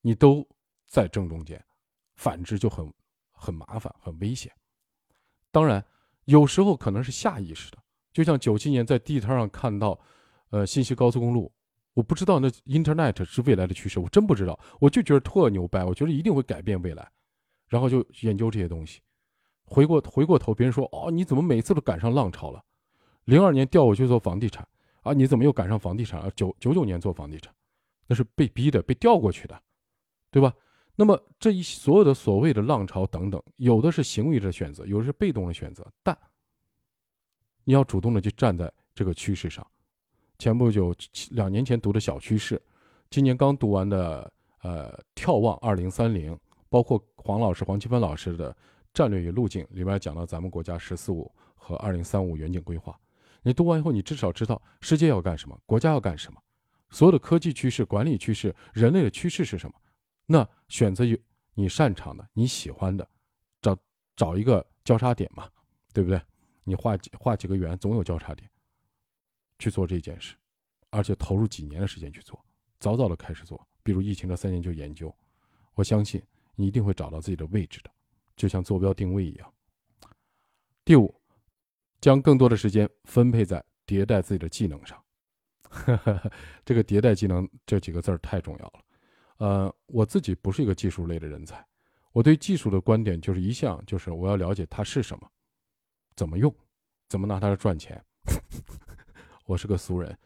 [0.03, 0.47] 你都
[0.87, 1.65] 在正中间，
[2.17, 2.93] 反之就很
[3.43, 4.53] 很麻烦，很危险。
[5.51, 5.85] 当然，
[6.27, 7.79] 有时候可能是下意识的。
[8.13, 9.99] 就像九七年在地摊上看到，
[10.51, 11.53] 呃，信息高速公路，
[11.95, 17.11] 我不知道那 Internet 是未来的趋势，我真不知道，我就觉得特牛掰，我觉得一定会改变未来，
[17.69, 19.01] 然后就研究这些东西。
[19.65, 22.63] 回过回过头，别人说，哦，你怎么每次都赶上浪潮了？
[23.25, 24.67] 零二年调我去做房地产，
[25.03, 26.31] 啊，你怎么又赶上房地产了？
[26.33, 27.55] 九九九年做房地产，
[28.07, 29.59] 那是被逼的，被调过去的，
[30.31, 30.53] 对吧？
[30.95, 36.17] 那么这一所有的所谓的浪潮等等，有的是行为的选择，有的是被动的选择，但。
[37.65, 39.65] 你要主动的去站在这个趋势上。
[40.37, 40.93] 前不久，
[41.31, 42.61] 两年前读的小趋势，
[43.09, 44.33] 今年刚读完的
[44.63, 46.37] 呃，眺望二零三零，
[46.69, 48.57] 包括黄老师、黄奇帆老师的
[48.93, 52.99] 战略与路径里面讲到咱们国家“十四五”和二零三五远景规划。
[53.45, 56.43] 你读完以后，你至少知道世界要干什么，国家要干什么，
[56.91, 59.75] 所有的科技趋势、管理趋势、人类的趋势是什么。
[60.27, 61.17] 那选择有
[61.55, 63.09] 你擅长的、你喜欢的，
[63.61, 63.77] 找
[64.17, 65.51] 找一个交叉点嘛，
[65.93, 66.21] 对不对？
[66.65, 68.49] 你画几画几个圆，总有交叉点，
[69.59, 70.37] 去做这件事，
[70.91, 72.43] 而且投入几年的时间去做，
[72.79, 73.67] 早早的开始做。
[73.83, 75.15] 比如疫情这三年就研究，
[75.75, 76.23] 我相信
[76.55, 77.91] 你一定会找到自己的位置的，
[78.37, 79.53] 就像坐标定位一样。
[80.85, 81.13] 第五，
[82.01, 85.03] 将更多的时间分配在迭代自己的技能上。
[86.65, 88.85] 这个迭代技能这几个字儿太重要了。
[89.43, 91.67] 呃，我自己不是一个技术类的人才，
[92.13, 95.29] 我对技术的观点就是一项，就是我要了解它是什么，
[96.15, 96.55] 怎么用，
[97.09, 98.01] 怎么拿它来赚钱。
[99.45, 100.17] 我是个俗人。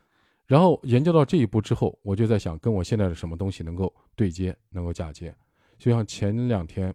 [0.44, 5.34] 然后研究到这一步之后，我就在想，跟我现在的什么东西能够对接，能够嫁接。
[5.78, 6.94] 就像前两天，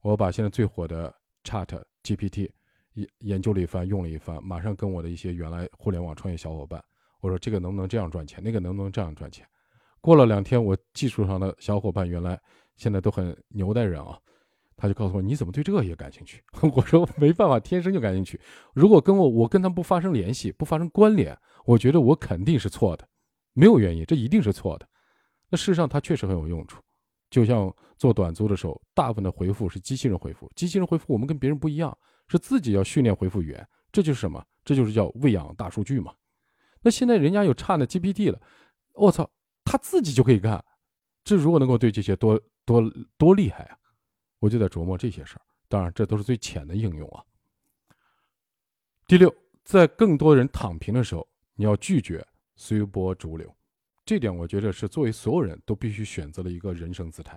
[0.00, 1.14] 我把现在最火的
[1.44, 1.68] Chat
[2.02, 2.48] GPT
[2.94, 6.82] 研研究了一番，用了一番，马上跟我的一些原来互联网创业小伙伴，
[7.20, 9.46] 我说这个能不能这样赚钱，那个能不能这样赚钱。
[10.08, 12.40] 过了两天，我技术上的小伙伴原来
[12.76, 14.18] 现在都很牛的人啊，
[14.74, 16.42] 他就告诉我，你怎么对这个也感兴趣？
[16.74, 18.40] 我说没办法，天生就感兴趣。
[18.72, 21.38] 如果跟我我跟他不发生联系，不发生关联。
[21.66, 23.06] 我觉得我肯定是错的，
[23.52, 24.88] 没有原因，这一定是错的。
[25.50, 26.80] 那事实上它确实很有用处，
[27.28, 31.94] 就像做短租的时候，大部分的回复是机器人回复，机器人回复我们跟别人不一样，
[32.28, 34.42] 是自己要训练回复语言，这就是什么？
[34.64, 36.14] 这就是叫喂养大数据嘛。
[36.80, 38.40] 那现在人家有差的 GPT 了，
[38.94, 39.30] 我操，
[39.70, 40.64] 他自己就可以干，
[41.22, 42.82] 这如果能够对这些多多
[43.18, 43.78] 多厉害啊！
[44.38, 47.22] 我就在琢磨这些事儿，当然这都是最浅的应用啊。
[49.06, 51.28] 第六，在更多人躺平的时候。
[51.60, 53.52] 你要拒绝随波逐流，
[54.04, 57.36] 这点我觉得是作为所有人都必须选择的一个人生姿态。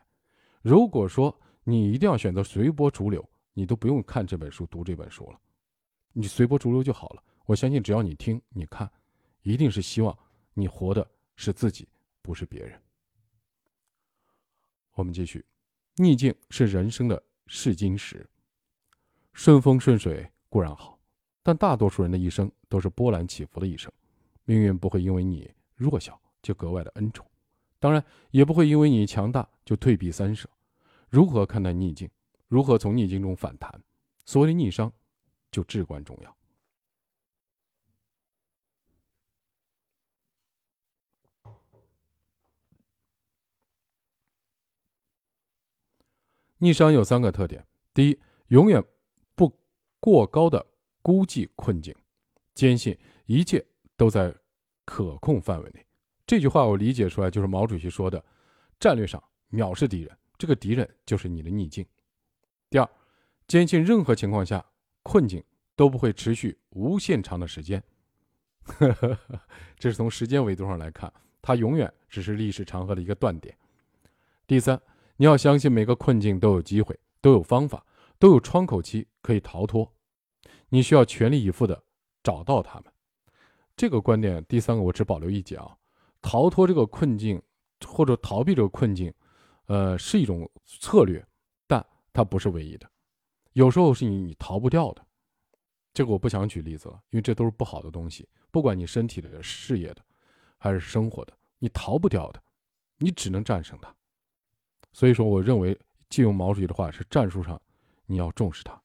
[0.62, 5.40] 如果说你一定要选择随波逐流，你都不用看这本书、读这本书了，
[6.14, 7.24] 你随波逐流就好了。
[7.48, 8.88] 我相信，只要你听、你看，
[9.42, 10.16] 一定是希望
[10.54, 11.90] 你活的是自己，
[12.22, 12.82] 不是别人。
[14.94, 15.46] 我们继续，
[15.96, 18.30] 逆境是人生的试金石，
[19.34, 21.00] 顺风顺水固然好，
[21.42, 23.92] 但大多数人的一生都是波澜起伏的一生。
[24.44, 27.26] 命运不会因为你弱小就格外的恩宠，
[27.80, 30.50] 当然也不会因为你强大就退避三舍。
[31.10, 32.10] 如何看待逆境，
[32.48, 33.82] 如何从逆境中反弹，
[34.26, 34.92] 所谓的逆商，
[35.52, 36.38] 就至关重要。
[46.62, 48.84] 逆商有三个特点：第一，永远
[49.36, 49.52] 不
[50.00, 50.66] 过高的
[51.02, 51.94] 估计困境，
[52.54, 53.66] 坚信一切。
[53.98, 54.34] 都在
[54.84, 55.86] 可控范围内。
[56.26, 58.26] 这句话我理解出来就是毛主席说的
[58.82, 61.86] ：“战略上藐视敌人，这个敌人就是你的逆境。”
[62.68, 62.90] 第二，
[63.48, 64.66] 坚信任何情况下
[65.04, 65.44] 困境
[65.76, 67.84] 都不会持续无限长的时间。
[69.78, 73.56] 这是从时间维度上来看，它永远只是历史长河的一个断点。
[74.48, 74.82] 第三，
[75.18, 77.86] 你要相信每个困境都有机会，都有方法，
[78.18, 79.94] 都有窗口期可以逃脱。
[80.70, 81.84] 你需要全力以赴的
[82.24, 82.92] 找到他们。
[83.76, 85.78] 这个观点，第三个我只保留一节啊，
[86.22, 87.42] 逃脱这个困境
[87.86, 89.14] 或者逃避这个困境，
[89.66, 91.26] 呃，是一种策略，
[91.68, 92.90] 但它不是唯一的。
[93.54, 95.06] 有时候是你你逃不掉的，
[95.94, 98.28] 这个我不想举例子了，因为这都是不好的东西。
[98.50, 100.02] 不管你身体的、事业的，
[100.58, 102.42] 还是生活的，你逃不掉的，
[102.98, 103.94] 你只能战胜它。
[104.94, 105.78] 所以说，我认为
[106.10, 107.60] 借用毛主席的话是：战术上
[108.06, 108.82] 你要重视它，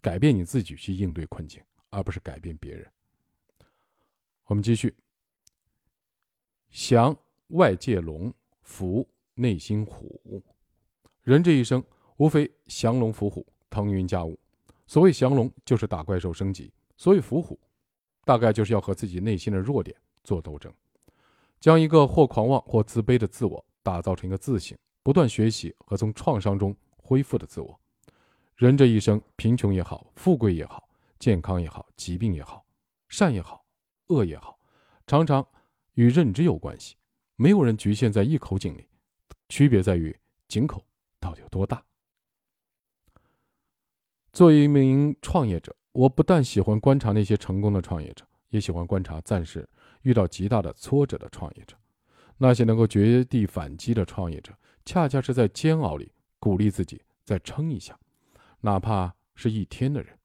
[0.00, 2.90] 改变你自己去应对困境，而不是改变别人。
[4.44, 4.94] 我们继续。
[6.70, 7.16] 降
[7.48, 8.32] 外界龙，
[8.62, 10.42] 伏内心虎。
[11.22, 11.82] 人这一生
[12.18, 14.38] 无非降龙伏虎，腾云驾雾。
[14.86, 17.58] 所谓降龙，就是打怪兽升级；所谓伏虎，
[18.24, 20.72] 大概就是要和自己内心的弱点做斗争，
[21.60, 24.76] 将一个或狂妄或自卑的自我打造成一个自省、
[25.08, 27.80] 不断学习和从创伤中恢复的自我。
[28.56, 30.86] 人这一生，贫穷也好，富贵也好，
[31.18, 32.62] 健康也好，疾病也好，
[33.08, 33.64] 善也好。
[34.08, 34.58] 恶也好，
[35.06, 35.48] 常常
[35.94, 36.94] 与认知有关系。
[37.36, 38.86] 没有人局限在一口井里，
[39.48, 40.14] 区别在于
[40.46, 40.84] 井口
[41.18, 41.82] 到底有多大。
[44.34, 49.66] 作为一名创业者，我不但喜欢观察那些成功的创业者，也喜欢观察暂时
[50.02, 51.74] 遇到极大的挫折的创业者。
[52.36, 54.52] 那些能够绝地反击的创业者，
[54.88, 57.94] 恰恰是在煎熬里鼓励自己再撑一下，
[58.62, 60.18] 哪怕是一天的人。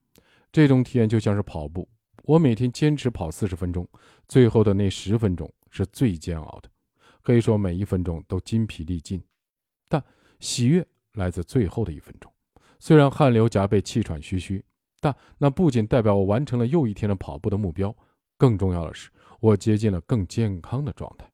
[0.54, 1.86] 这种体验就像是跑步。
[2.24, 3.86] 我每天坚持跑四十分钟，
[4.30, 6.70] 最后的那十分钟是最煎熬的，
[7.22, 9.22] 可以说每一分钟都筋疲力尽。
[9.90, 10.02] 但
[10.40, 12.32] 喜悦来自最后的一分钟。
[12.80, 14.64] 虽然汗流浃背、气喘吁吁，
[15.02, 17.94] 但那不仅代表我完成了又一天的跑步的目标，
[18.38, 19.10] 更重要的是，
[19.42, 21.30] 我接近了更健康的状态。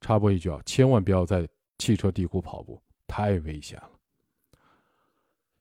[0.00, 1.48] 插播一句啊，千万不要在
[1.78, 3.90] 汽车地库跑步，太危险了。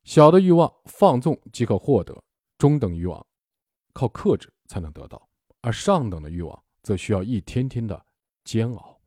[0.04, 2.24] 小的欲望放纵即可获得，
[2.58, 3.26] 中等欲望
[3.94, 5.30] 靠克制才能得到，
[5.62, 8.06] 而上等的欲望则需要一天天的
[8.44, 9.00] 煎熬。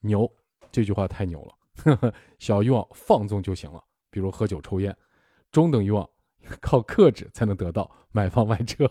[0.00, 0.30] 牛，
[0.70, 2.12] 这句话太牛了。
[2.38, 4.96] 小欲望放纵就行了，比如喝酒抽烟。
[5.50, 6.08] 中等欲望
[6.60, 8.86] 靠克制才能得到，买房买车；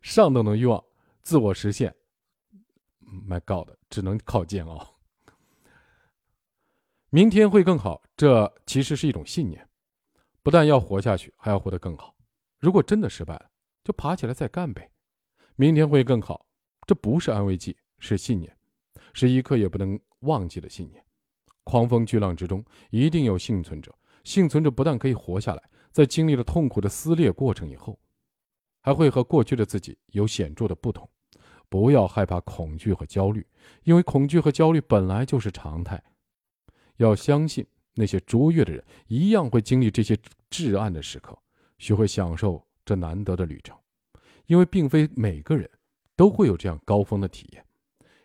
[0.00, 0.82] 上等的欲望
[1.22, 1.94] 自我实现
[3.00, 4.91] ，My God，只能靠煎熬。
[7.14, 9.68] 明天会更好，这其实是一种信念。
[10.42, 12.16] 不但要活下去，还要活得更好。
[12.58, 13.50] 如果真的失败了，
[13.84, 14.90] 就爬起来再干呗。
[15.54, 16.46] 明天会更好，
[16.86, 18.56] 这不是安慰剂，是信念，
[19.12, 21.04] 是一刻也不能忘记的信念。
[21.64, 23.94] 狂风巨浪之中，一定有幸存者。
[24.24, 25.62] 幸存者不但可以活下来。
[25.90, 28.00] 在经历了痛苦的撕裂过程以后，
[28.80, 31.06] 还会和过去的自己有显著的不同。
[31.68, 33.46] 不要害怕恐惧和焦虑，
[33.82, 36.02] 因为恐惧和焦虑本来就是常态。
[36.96, 40.18] 要相信那些卓越的人一样会经历这些
[40.50, 41.38] 至暗的时刻，
[41.78, 43.78] 学会享受这难得的旅程，
[44.46, 45.68] 因为并非每个人
[46.16, 47.64] 都会有这样高峰的体验。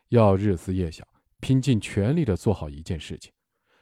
[0.09, 1.05] 要日思夜想，
[1.39, 3.33] 拼尽全力的做好一件事情，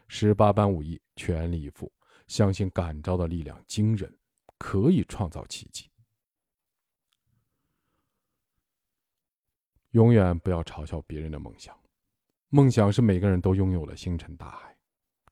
[0.07, 1.91] 十八般武艺，全力以赴。
[2.27, 4.11] 相信感召的力量惊人，
[4.57, 5.89] 可以创造奇迹。
[9.91, 11.77] 永远不要嘲笑别人的梦想，
[12.49, 14.74] 梦想是每个人都拥有的星辰大海。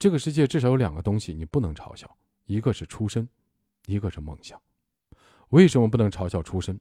[0.03, 3.25] 这个世界至少有两个东西你不能嘲笑，一个是出身，
[3.85, 4.61] 一个是梦想。
[5.51, 6.77] 为什么不能嘲笑出身？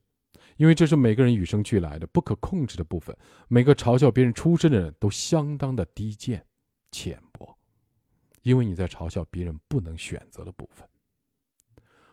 [0.57, 3.17] 因为这是每个人与生俱来的不可控制的部分。
[3.47, 6.45] 每个嘲笑别人出身的人都相当的低贱、
[6.91, 7.57] 浅薄。
[8.43, 10.85] 因为你在嘲笑别人不能选择的部分。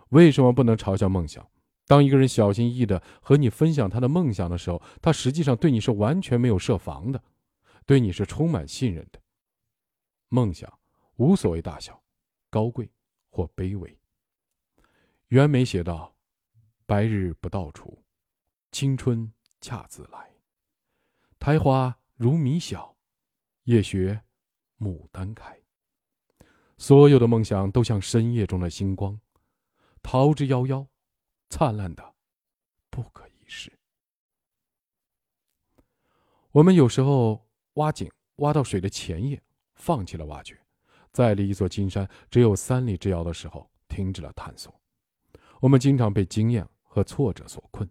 [0.10, 1.44] 为什么不能嘲笑梦想？
[1.88, 7.24] 当一个人小心翼翼的和你分享他的梦想的时候，他实际上对你是完全没有设防的，
[7.88, 9.20] 对你是充满信任的。
[10.28, 10.72] 梦想
[11.20, 12.02] 无所谓大小、
[12.50, 12.90] 高贵
[13.30, 14.00] 或卑微。
[15.28, 16.16] 袁枚写道
[16.88, 18.02] ：“白日不到处，
[18.72, 20.34] 青春恰自来。
[21.38, 22.96] 苔花如米小，
[23.64, 24.24] 夜雪
[24.78, 25.62] 牡丹开。”
[26.80, 29.20] 所有的梦想都像深夜中的星光，
[30.02, 30.88] 逃之夭夭，
[31.50, 32.16] 灿烂的
[32.90, 33.78] 不可一世。
[36.52, 39.44] 我们有时候挖井挖到水的前夜，
[39.76, 40.56] 放弃了挖掘；
[41.12, 44.74] 在离一座金山只有三里之遥的时候，停止了探索。
[45.60, 47.90] 我们经常被经验和挫折所困，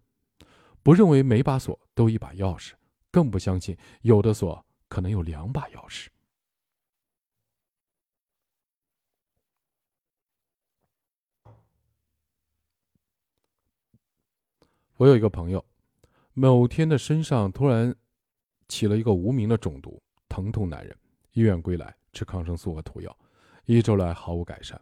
[0.83, 2.73] 不认为每把锁都一把钥匙，
[3.11, 6.07] 更不相信有的锁可能有两把钥匙。
[14.97, 15.64] 我有一个朋友，
[16.33, 17.95] 某天的身上突然
[18.66, 20.99] 起了一个无名的肿毒，疼痛难忍。
[21.33, 23.16] 医院归来，吃抗生素和涂药，
[23.64, 24.81] 一周来毫无改善，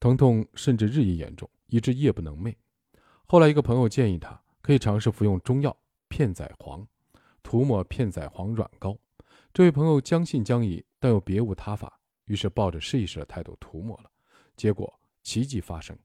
[0.00, 2.56] 疼痛甚至日益严重，以致夜不能寐。
[3.24, 5.76] 后来，一个朋友建议他可以尝试服用中药
[6.08, 6.84] 片仔癀，
[7.40, 8.98] 涂抹片仔癀软膏。
[9.52, 14.10] 这位朋友将信将疑，但又别无他法，于是抱着试一试的态度涂抹了。
[14.56, 15.96] 结果奇迹发生。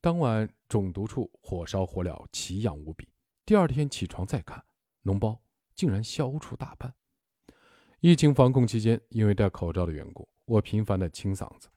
[0.00, 3.06] 当晚肿毒处火烧火燎，奇痒无比。
[3.44, 4.64] 第二天起床再看，
[5.04, 5.38] 脓包
[5.74, 6.94] 竟然消除大半。
[8.00, 11.68] 疫情防控期间，因为戴口罩的缘故，我频繁的清嗓子，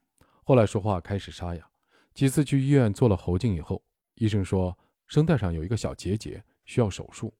[0.43, 1.67] 后来说话开始沙哑。
[2.13, 3.81] 几次去医院做了喉镜以后，
[4.15, 7.33] 医生说声带上有一个小结节，需要手术。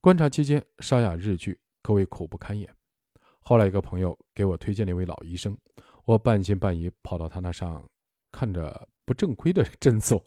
[0.00, 2.68] 观察期间沙哑日剧，可谓苦不堪言。
[3.40, 5.56] 后来一个朋友给我推荐了一位老医生，
[6.04, 7.84] 我半信半疑跑到他那上，
[8.32, 8.88] 看着。
[9.04, 10.24] 不正规的诊所，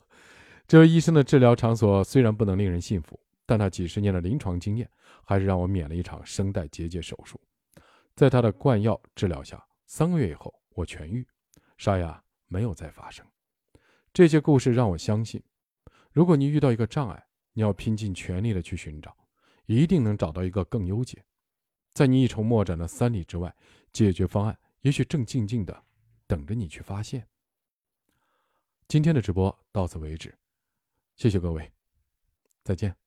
[0.68, 4.90] 这位医生的治疗场所虽然不能令人信服，但他几十年的临床经验
[5.24, 7.40] 还是让我免了一场声带结节手术。
[8.16, 11.28] 在他的灌药治疗下，三个月以后我痊愈，
[11.78, 13.26] 沙哑没有再发生。
[14.14, 15.42] 这些故事让我相信，
[16.12, 19.16] 如果你遇到一个障碍，你要拼尽全力的去寻找，
[19.66, 21.24] 一定能找到一个更优解。
[21.92, 23.56] 在你一筹莫展的三里之外，
[23.92, 25.84] 解决方案也许正静静的
[26.28, 27.28] 等着你去发现。
[28.88, 30.38] 今天的直播到此为止，
[31.16, 31.72] 谢谢各位，
[32.64, 33.03] 再见。